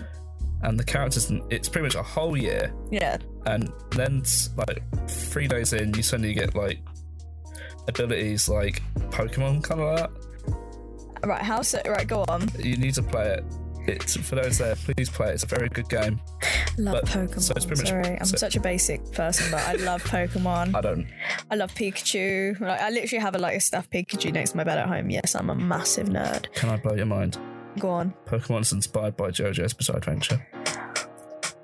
[0.63, 3.17] and the characters, it's pretty much a whole year Yeah.
[3.45, 4.23] and then
[4.57, 6.79] like three days in, you suddenly get like
[7.87, 8.81] abilities like
[9.11, 10.09] Pokemon, kind of like
[11.25, 11.41] Right.
[11.41, 11.81] How so?
[11.87, 12.05] Right.
[12.07, 12.49] Go on.
[12.59, 13.45] You need to play it.
[13.88, 14.75] It's for those there.
[14.75, 15.34] Please play.
[15.34, 16.21] It's a very good game.
[16.77, 17.41] Love But- Pokemon.
[17.41, 20.73] so it's pretty much- Sorry, I'm so- such a basic person, but I love Pokemon.
[20.75, 21.07] I don't.
[21.51, 22.59] I love Pikachu.
[22.59, 25.09] Like I literally have a like a stuffed Pikachu next to my bed at home.
[25.09, 26.51] Yes, I'm a massive nerd.
[26.53, 27.38] Can I blow your mind?
[27.79, 28.13] Go on.
[28.27, 30.45] Pokemon's inspired by JoJo's Bizarre Adventure.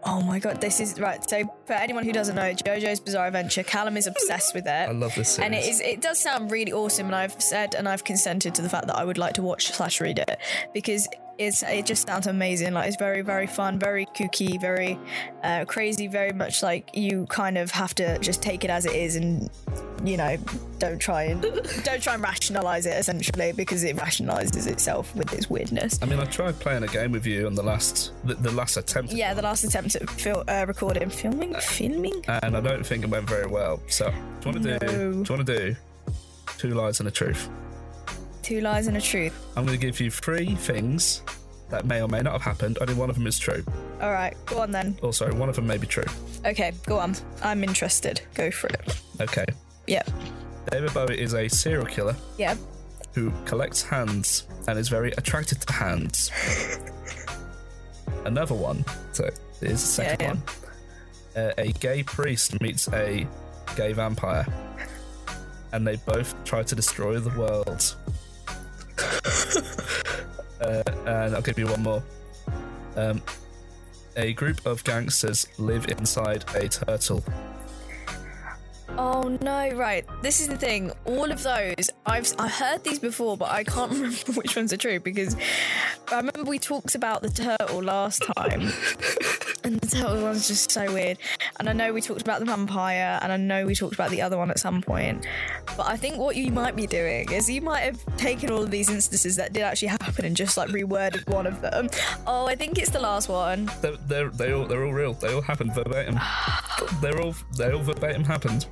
[0.03, 1.23] Oh my god, this is right.
[1.29, 4.69] So for anyone who doesn't know, JoJo's Bizarre Adventure, Callum is obsessed with it.
[4.89, 5.45] I love this series.
[5.45, 8.61] And it is it does sound really awesome and I've said and I've consented to
[8.61, 10.39] the fact that I would like to watch slash read it
[10.73, 11.07] because
[11.39, 12.73] it's it just sounds amazing.
[12.73, 14.99] Like it's very, very fun, very kooky, very
[15.41, 18.93] uh, crazy, very much like you kind of have to just take it as it
[18.93, 19.49] is and
[20.03, 20.37] you know,
[20.79, 21.41] don't try and
[21.83, 25.97] don't try and rationalize it essentially because it rationalizes itself with its weirdness.
[26.01, 28.77] I mean, I tried playing a game with you on the last, the, the last
[28.77, 32.23] attempt, Yeah, the last attempt at fil- uh, recording, filming, filming.
[32.27, 33.81] and I don't think it went very well.
[33.87, 34.09] So,
[34.41, 34.87] do you want to do?
[34.87, 35.75] Do you want to do
[36.57, 37.49] two lies and a truth?
[38.49, 39.45] Two lies and a truth.
[39.55, 41.21] I'm going to give you three things
[41.69, 42.79] that may or may not have happened.
[42.81, 43.63] Only one of them is true.
[44.01, 44.97] All right, go on then.
[45.03, 46.05] Also, one of them may be true.
[46.43, 47.15] Okay, go on.
[47.43, 48.21] I'm interested.
[48.33, 48.99] Go for it.
[49.21, 49.45] Okay.
[49.85, 50.09] Yep.
[50.71, 52.57] David Bowie is a serial killer Yep.
[53.13, 56.31] who collects hands and is very attracted to hands.
[58.25, 59.29] Another one, so
[59.59, 60.33] here's the second Yeah, yeah.
[61.43, 61.49] one.
[61.49, 63.27] Uh, a gay priest meets a
[63.75, 64.47] gay vampire,
[65.71, 67.95] and they both try to destroy the world.
[70.61, 72.03] uh, and I'll give you one more.
[72.95, 73.21] Um,
[74.15, 77.23] a group of gangsters live inside a turtle.
[78.97, 80.05] Oh no, right.
[80.21, 80.91] This is the thing.
[81.05, 84.77] All of those, I've I heard these before, but I can't remember which ones are
[84.77, 85.35] true because
[86.11, 88.61] I remember we talked about the turtle last time.
[89.63, 91.19] and the turtle one's just so weird.
[91.59, 94.21] And I know we talked about the vampire and I know we talked about the
[94.21, 95.27] other one at some point.
[95.77, 98.71] But I think what you might be doing is you might have taken all of
[98.71, 101.89] these instances that did actually happen and just like reworded one of them.
[102.25, 103.69] Oh, I think it's the last one.
[103.81, 105.13] They're, they're, they all, they're all real.
[105.13, 106.19] They all happened verbatim.
[107.01, 108.65] they're all they all verbatim happened.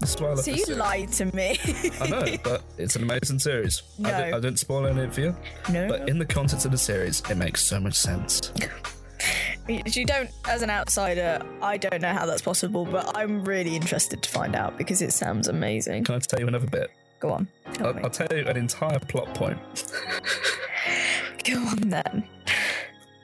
[0.00, 0.78] This is why I love So you series.
[0.78, 1.58] lied to me.
[2.00, 3.82] I know, but it's an amazing series.
[3.98, 4.10] I, No.
[4.10, 5.36] didn't, I didn't spoil any for you,
[5.70, 5.88] no.
[5.88, 8.52] but in the context of the series, it makes so much sense.
[9.68, 14.22] You don't, as an outsider, I don't know how that's possible, but I'm really interested
[14.22, 16.04] to find out because it sounds amazing.
[16.04, 16.90] Can I tell you another bit?
[17.18, 18.04] Go on, tell I'll.
[18.04, 19.58] I'll tell you an entire plot point.
[21.44, 22.28] Go on then.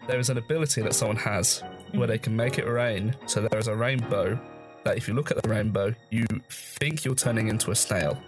[0.09, 1.63] There is an ability that someone has
[1.93, 2.09] where mm.
[2.09, 3.15] they can make it rain.
[3.27, 4.39] So there is a rainbow
[4.85, 8.21] that if you look at the rainbow, you think you're turning into a snail,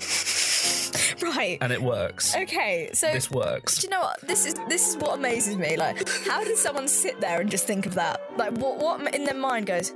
[1.22, 1.58] Right.
[1.60, 2.34] and it works.
[2.36, 2.90] Okay.
[2.92, 3.10] So.
[3.12, 3.78] This works.
[3.78, 4.20] do you know what?
[4.22, 5.76] This is this is what amazes me.
[5.76, 8.20] Like, how did someone sit there and just think of that?
[8.36, 9.92] Like, what what in their mind goes?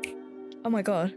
[0.65, 1.15] Oh my god,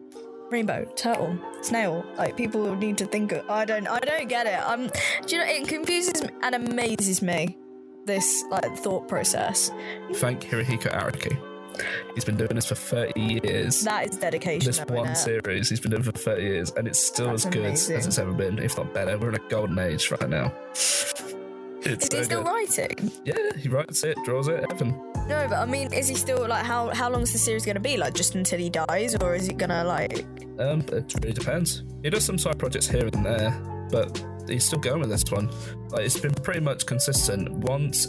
[0.49, 2.05] rainbow, turtle, snail.
[2.17, 3.31] Like, people need to think.
[3.31, 3.87] Of, I don't.
[3.87, 4.59] I don't get it.
[4.67, 4.87] Um,
[5.25, 5.47] do you know?
[5.47, 7.57] It confuses me and amazes me.
[8.05, 9.71] This like thought process.
[10.15, 11.37] Thank Hirohiko Araki.
[12.15, 13.81] He's been doing this for 30 years.
[13.81, 14.65] That is dedication.
[14.65, 17.53] this though, one series he's been doing for 30 years and it's still That's as
[17.53, 17.97] good amazing.
[17.97, 22.05] as it's ever been if not better we're in a golden age right now it's
[22.05, 22.49] Is so he still good.
[22.51, 23.11] writing?
[23.25, 24.91] yeah he writes it draws it everything
[25.27, 27.79] No, but I mean, is he still like how how long is the series gonna
[27.79, 27.95] be?
[27.97, 30.25] Like just until he dies, or is it gonna like?
[30.59, 33.51] um it really depends he does some side projects here and there
[33.91, 34.09] but
[34.47, 35.49] he's still going with this one
[35.89, 38.07] like it's been pretty much consistent once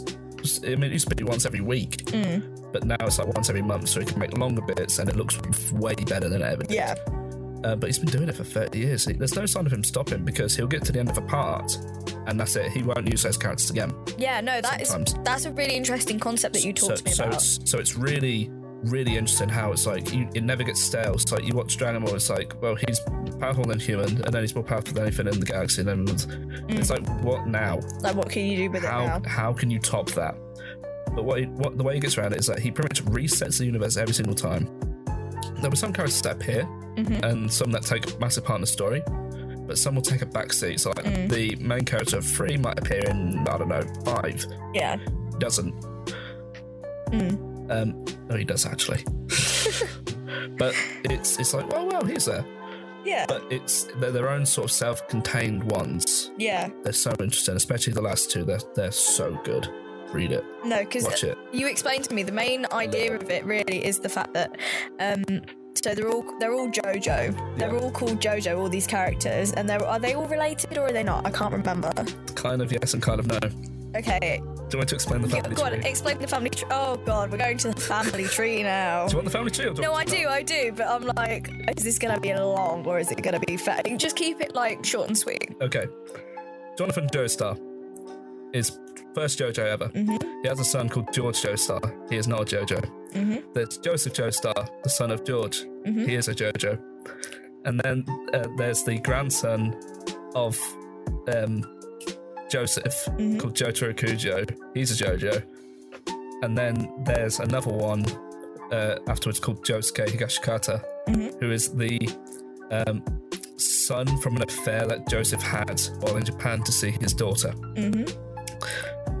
[0.63, 2.41] I mean, it used to be once every week, Mm.
[2.73, 5.15] but now it's like once every month, so he can make longer bits, and it
[5.15, 5.37] looks
[5.71, 6.63] way better than it ever.
[6.63, 6.71] did.
[6.75, 6.95] Yeah,
[7.63, 9.05] Uh, but he's been doing it for 30 years.
[9.05, 11.77] There's no sign of him stopping because he'll get to the end of a part
[12.27, 12.69] and that's it.
[12.73, 13.93] He won't use those characters again.
[14.17, 14.41] yeah.
[14.41, 17.23] No, that is that's a really interesting concept that you So, talked to me so
[17.23, 17.35] about.
[17.35, 18.51] it's so it's really
[18.83, 21.13] really interesting how it's like you, it never gets stale.
[21.13, 22.15] It's like you watch Dragon Ball.
[22.15, 22.99] It's like well he's
[23.39, 25.81] powerful than human, and then he's more powerful than anything in the galaxy.
[25.81, 26.27] And then it's,
[26.69, 27.79] it's like what now?
[28.01, 29.29] Like, what can you do with How it now?
[29.29, 30.35] how can you top that?
[31.15, 33.05] But what, he, what the way he gets around it is that he pretty much
[33.13, 34.67] resets the universe every single time.
[35.61, 37.23] There were some characters that appear Mm-hmm.
[37.23, 39.01] and some that take a massive part in the story.
[39.65, 40.79] but some will take a back seat.
[40.79, 41.27] So like Mm.
[41.29, 44.45] the main character of three might appear in I don't know five.
[44.75, 44.97] Yeah.
[45.39, 45.73] Doesn't.
[47.11, 47.52] Mm.
[47.69, 49.03] Um, no, he does actually.
[50.57, 52.45] but it's it's like well, well, he's there.
[53.05, 53.25] Yeah.
[53.27, 56.31] But it's they're their own sort of self-contained ones.
[56.37, 56.69] Yeah.
[56.83, 58.43] They're so interesting, especially the last two.
[58.43, 59.67] They're they're so good.
[60.11, 61.35] Read it, No, because watch it.
[61.51, 64.55] you explained to me the main idea of it really is the fact that
[64.99, 65.23] um
[65.73, 67.57] so they're all they're all JoJo.
[67.57, 67.79] They're Yeah.
[67.79, 68.59] all called JoJo.
[68.59, 71.25] All these characters, and they're are they all related or are they not?
[71.25, 71.91] I can't remember.
[72.35, 73.39] Kind of yes and kind of no.
[73.93, 75.81] Do you want to explain the family go on, tree?
[75.85, 76.67] Explain the family tree.
[76.71, 79.05] Oh God, we're going to the family tree now.
[79.05, 79.65] Do you want the family tree?
[79.65, 82.33] Or do you No, I do, I do, but I'm like, is this gonna be
[82.33, 83.85] long or is it gonna be fat?
[83.97, 85.55] Just keep it like short and sweet.
[85.61, 85.85] Okay.
[86.75, 87.59] Jonathan Joestar
[88.51, 88.79] is
[89.13, 89.91] first JoJo ever.
[89.93, 92.09] He has a son called George Joestar.
[92.09, 93.53] He is not a JoJo.
[93.53, 95.65] There's Joseph Joestar, the son of George.
[95.85, 96.79] He is a JoJo.
[97.65, 99.79] And then uh, there's the grandson
[100.33, 100.59] of
[101.33, 101.63] um,
[102.53, 104.47] Joseph called Jotaro Kujo.
[104.75, 105.41] He's a JoJo.
[106.43, 108.05] And then there's another one
[108.71, 111.97] uh, afterwards called Josuke Higashikata, who is the
[112.69, 113.03] um,
[113.57, 117.55] son from an affair that Joseph had while in Japan to see his daughter.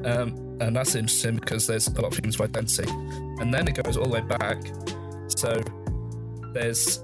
[0.05, 2.87] Um, and that's interesting because there's a lot of themes of identity.
[3.39, 4.61] And then it goes all the way back.
[5.27, 5.59] So
[6.53, 7.03] there's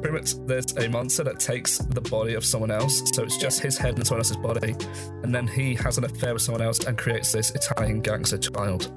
[0.00, 3.02] pretty much there's a monster that takes the body of someone else.
[3.14, 4.74] So it's just his head and someone else's body.
[5.22, 8.92] And then he has an affair with someone else and creates this Italian gangster child.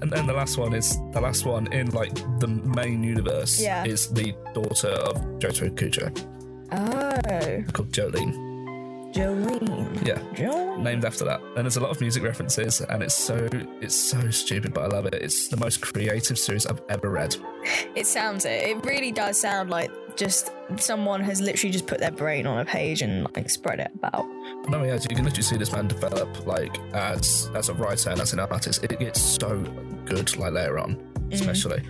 [0.00, 3.84] And then the last one is the last one in like the main universe Yeah.
[3.84, 6.10] is the daughter of Jotaro Kujo
[6.72, 8.51] Oh, called Jolyne.
[9.12, 10.06] Jolene.
[10.06, 10.18] Yeah.
[10.34, 10.82] Jolene.
[10.82, 11.40] named after that.
[11.56, 13.48] And there's a lot of music references, and it's so
[13.80, 15.14] it's so stupid, but I love it.
[15.14, 17.36] It's the most creative series I've ever read.
[17.94, 18.62] It sounds it.
[18.70, 22.64] It really does sound like just someone has literally just put their brain on a
[22.64, 24.26] page and like spread it about.
[24.68, 28.20] No, yeah, you can literally see this man develop like as as a writer and
[28.20, 28.82] as an artist.
[28.82, 29.60] It gets so
[30.04, 30.98] good like later on,
[31.30, 31.82] especially.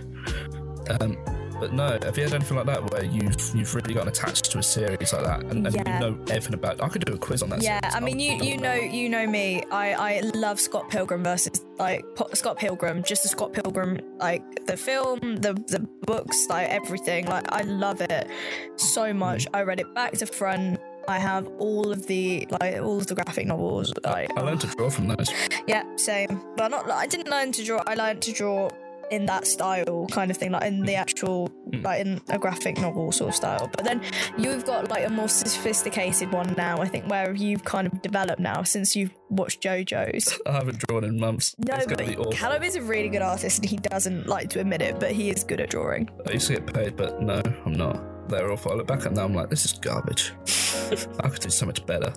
[0.99, 1.17] Um,
[1.59, 4.59] but no, have you had anything like that where you've you've really gotten attached to
[4.59, 5.93] a series like that and, and Yeah.
[5.93, 6.81] you know everything about?
[6.81, 7.61] I could do a quiz on that.
[7.61, 7.95] Yeah, series.
[7.95, 9.63] I mean, you you know you know me.
[9.71, 14.77] I I love Scott Pilgrim versus like Scott Pilgrim, just the Scott Pilgrim like the
[14.77, 17.27] film, the the books, like everything.
[17.27, 18.27] Like I love it
[18.75, 19.15] so mm.
[19.15, 19.47] much.
[19.53, 20.79] I read it back to front.
[21.07, 23.93] I have all of the like all of the graphic novels.
[24.03, 25.29] Like I learned to draw from those.
[25.67, 26.41] yeah, same.
[26.55, 26.89] But not.
[26.89, 27.83] I didn't learn to draw.
[27.85, 28.69] I learned to draw
[29.11, 31.81] in that style kind of thing, like in the actual, hmm.
[31.81, 33.69] like in a graphic novel sort of style.
[33.71, 34.01] But then
[34.37, 36.81] you've got like a more sophisticated one now.
[36.81, 40.39] I think where you've kind of developed now since you've watched JoJo's.
[40.45, 41.55] I haven't drawn in months.
[41.57, 42.33] No, it's but.
[42.33, 45.29] Callum is a really good artist, and he doesn't like to admit it, but he
[45.29, 46.09] is good at drawing.
[46.25, 48.12] I used to get paid, but no, I'm not.
[48.27, 48.71] They're awful.
[48.71, 50.33] I look back and now I'm like, this is garbage.
[51.19, 52.13] I could do so much better.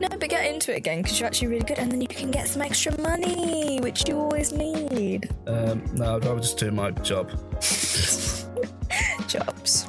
[0.00, 2.30] No, but get into it again because you're actually really good, and then you can
[2.30, 5.30] get some extra money, which you always need.
[5.46, 7.30] Um, no, I'd rather just do my job.
[9.28, 9.84] Jobs.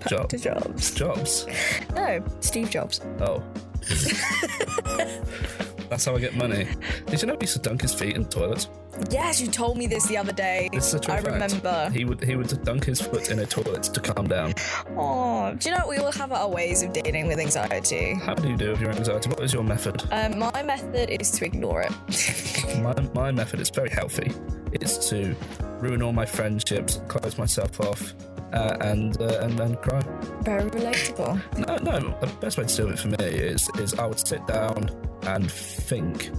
[0.00, 0.28] Back Job.
[0.28, 0.94] to jobs.
[0.94, 1.46] Jobs.
[1.94, 3.00] No, Steve Jobs.
[3.20, 3.42] Oh.
[5.90, 6.66] That's how I get money.
[7.06, 8.68] Did you know he used to dunk his feet in toilets?
[9.10, 10.68] Yes, you told me this the other day.
[10.72, 11.32] This is a true I fact.
[11.32, 11.90] remember.
[11.92, 14.54] He would he would dunk his foot in a toilet to calm down.
[14.96, 18.14] Oh, do you know we all have our ways of dealing with anxiety?
[18.14, 19.28] How do you deal with your anxiety?
[19.30, 20.02] What is your method?
[20.10, 21.92] Um, my method is to ignore it.
[22.82, 24.30] My, my method is very healthy.
[24.72, 25.34] It's to
[25.80, 28.12] ruin all my friendships, close myself off,
[28.52, 30.00] uh, and uh, and then cry.
[30.42, 31.40] Very relatable.
[31.66, 32.18] No, no.
[32.20, 34.90] The best way to do it for me is is I would sit down
[35.22, 36.30] and think,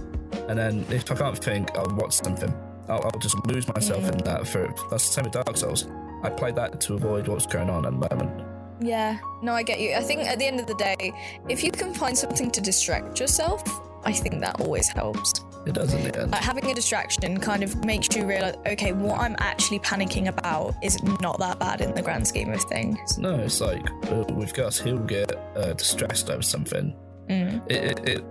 [0.48, 2.52] and then if I can't think, I'll watch something.
[2.88, 4.46] I'll, I'll just lose myself in that.
[4.46, 5.88] For that's the same with Dark Souls.
[6.22, 8.46] I played that to avoid what's going on at the moment.
[8.82, 9.92] Yeah, no, I get you.
[9.94, 11.12] I think at the end of the day,
[11.48, 13.62] if you can find something to distract yourself,
[14.04, 15.32] I think that always helps.
[15.66, 16.32] It does in the end.
[16.32, 20.74] Like having a distraction kind of makes you realize, okay, what I'm actually panicking about
[20.82, 23.18] is not that bad in the grand scheme of things.
[23.18, 26.96] No, it's like uh, with Gus, he'll get uh, distressed over something.
[27.28, 27.70] Mm.
[27.70, 28.24] It, it, it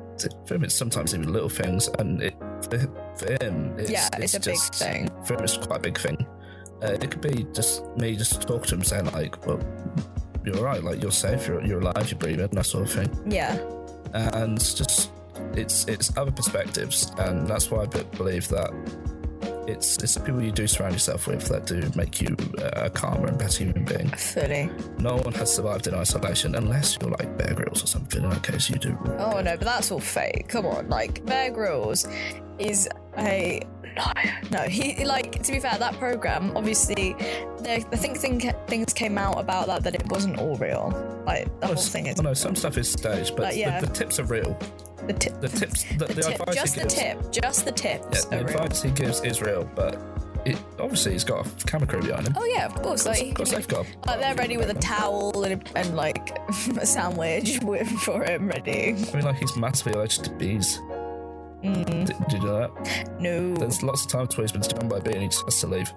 [0.46, 2.36] for him, it's sometimes even little things, and it
[2.70, 2.78] for,
[3.44, 5.10] him, it's, Yeah, it's a big thing.
[5.24, 6.26] For him, it's quite a big thing.
[6.82, 9.62] Uh, it could be just me just talking to him, saying like, "Well,
[10.44, 10.84] you're all right.
[10.84, 11.48] Like you're safe.
[11.48, 12.10] You're, you're alive.
[12.10, 12.48] You're breathing.
[12.52, 13.60] That sort of thing." Yeah,
[14.14, 15.12] and just
[15.54, 18.72] it's it's other perspectives, and that's why I believe that
[19.68, 22.90] it's it's the people you do surround yourself with that do make you uh, a
[22.90, 24.10] calmer and better human being.
[24.10, 24.70] fully.
[24.98, 28.24] No one has survived in isolation unless you're like Bear Grylls or something.
[28.24, 28.98] In that case, you do.
[29.20, 30.48] Oh no, but that's all fake.
[30.48, 32.08] Come on, like Bear Grylls
[32.58, 33.62] is a
[34.52, 37.16] No, he like to be fair, that program obviously,
[37.60, 40.92] there, I think thing, things came out about that that it wasn't all real.
[41.26, 43.80] Like the whole thing is Oh no, some stuff is staged, but Like, yeah.
[43.80, 44.58] the, the tips are real.
[45.06, 45.40] the tip.
[45.40, 48.26] The tips, the, the, the tip, advice just he the tip, just the tips.
[48.32, 48.56] Yeah, the real.
[48.58, 50.02] advice he gives is real, but
[50.46, 52.34] it, obviously he's got a camera crew behind him.
[52.38, 53.06] Oh yeah, of course.
[53.06, 53.86] Like, of course they've got.
[54.08, 56.38] like they're ready with a towel and, and like
[56.82, 58.96] a sandwich with, for him ready.
[58.96, 60.80] I mean, like he's massively allergic to bees.
[61.64, 63.20] Mm, Did, did you do that?
[63.20, 63.54] no.
[63.56, 65.60] There's lots of times where he's been stung by a bee and he just has
[65.62, 65.92] to leave.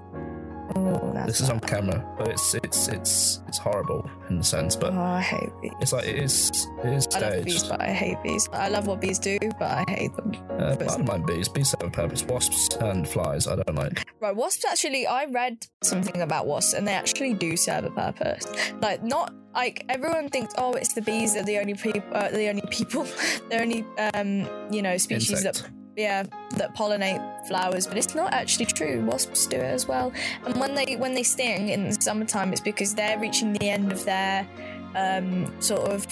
[0.74, 4.74] oh, that's This is on camera, but it's it's it's it's horrible in the sense,
[4.74, 5.72] but Oh, I hate bees.
[5.80, 6.50] it's like it is
[6.82, 8.48] it is I love bees, but I hate bees.
[8.52, 10.32] I love what bees do, but I hate them.
[10.58, 11.48] Uh, I don't mind bees.
[11.48, 12.24] Bees have a purpose.
[12.24, 14.04] Wasps and flies, I don't like.
[14.20, 18.46] Right, wasps actually, I read something about wasps and they actually do serve a purpose.
[18.80, 22.28] Like, not like everyone thinks, oh, it's the bees that are the only people, uh,
[22.30, 23.04] the only people,
[23.50, 23.84] the only,
[24.14, 25.62] um, you know, species Insect.
[25.62, 26.22] that, yeah,
[26.56, 29.04] that pollinate flowers, but it's not actually true.
[29.04, 30.12] Wasps do it as well.
[30.46, 33.92] And when they when they sting in the summertime, it's because they're reaching the end
[33.92, 34.46] of their,
[34.94, 36.06] um, sort of,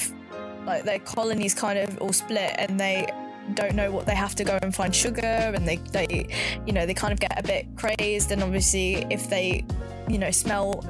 [0.66, 3.10] like their colonies kind of all split and they
[3.54, 6.26] don't know what they have to go and find sugar and they they
[6.66, 9.64] you know they kind of get a bit crazed and obviously if they
[10.10, 10.84] you know smell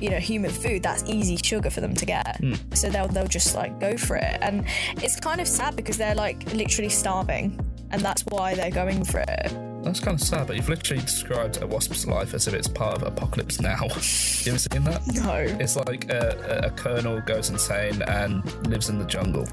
[0.00, 2.54] you know human food that's easy sugar for them to get hmm.
[2.74, 4.64] so they'll they'll just like go for it and
[4.96, 7.58] it's kind of sad because they're like literally starving
[7.90, 9.52] and that's why they're going for it
[9.82, 12.94] That's kind of sad, but you've literally described a wasp's life as if it's part
[12.94, 13.82] of Apocalypse Now.
[13.82, 15.02] you ever seen that?
[15.12, 19.46] no It's like a, a, a colonel goes insane and lives in the jungle,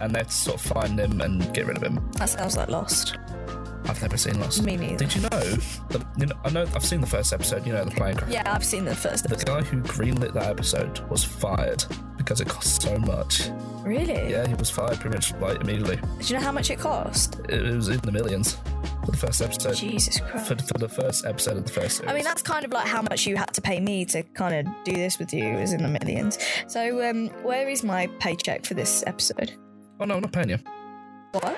[0.00, 2.00] and they have to sort of find him and get rid of him.
[2.12, 3.18] that sounds like lost
[3.88, 4.62] I've never seen Lost.
[4.62, 4.96] Me neither.
[4.96, 5.28] Did you know?
[5.28, 6.62] The, you know, I know.
[6.74, 7.66] I've seen the first episode.
[7.66, 8.30] You know, the plane crash.
[8.30, 11.84] yeah i've seen the first The guy who greenlit that episode was fired
[12.16, 13.48] because it cost so much.
[13.84, 15.96] really Yeah, he was fired pretty much like immediately.
[15.96, 18.56] do you know how much it cost It, it was in the millions
[19.04, 19.76] for the first episode.
[19.76, 22.10] jesus christ For, for the first episode of the first series.
[22.10, 24.66] I mean, that's kind of like how much you had to pay me to kind
[24.66, 26.38] of do this with you is in the millions.
[26.66, 29.52] So, um, where is my paycheck for this episode?
[30.00, 30.58] oh no, I'm not paying you.
[31.32, 31.56] What?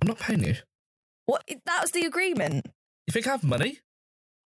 [0.00, 0.54] I'm not paying you.
[1.26, 1.42] What?
[1.66, 2.66] That was the agreement.
[3.06, 3.78] You think I have money?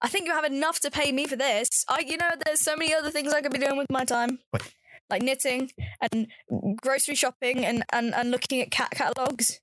[0.01, 1.83] I think you have enough to pay me for this.
[1.89, 4.39] I, you know, there's so many other things I could be doing with my time,
[4.53, 4.61] Wait.
[5.09, 5.71] like knitting
[6.11, 6.27] and
[6.83, 9.59] grocery shopping and and, and looking at cat catalogs.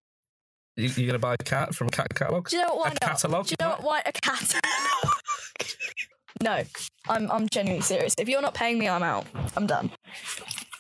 [0.77, 2.49] You, you gonna buy a cat from a cat catalog?
[2.49, 2.79] Do you know what?
[2.79, 3.01] Why A not?
[3.13, 3.85] catalogue, Do you know what?
[3.85, 4.61] Why a cat?
[6.43, 6.63] no,
[7.09, 8.17] I'm I'm genuinely serious.
[8.19, 9.27] If you're not paying me, I'm out.
[9.57, 9.91] I'm done.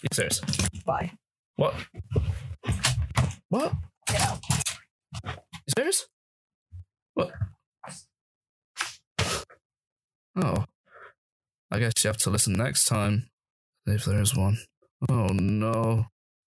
[0.03, 0.41] You serious?
[0.85, 1.12] Bye.
[1.57, 1.74] What?
[3.51, 3.72] What?
[4.09, 4.41] Get out.
[5.24, 6.07] You serious?
[7.14, 7.32] What?
[10.36, 10.64] Oh.
[11.70, 13.28] I guess you have to listen next time.
[13.86, 14.58] If there is one.
[15.08, 16.06] Oh no.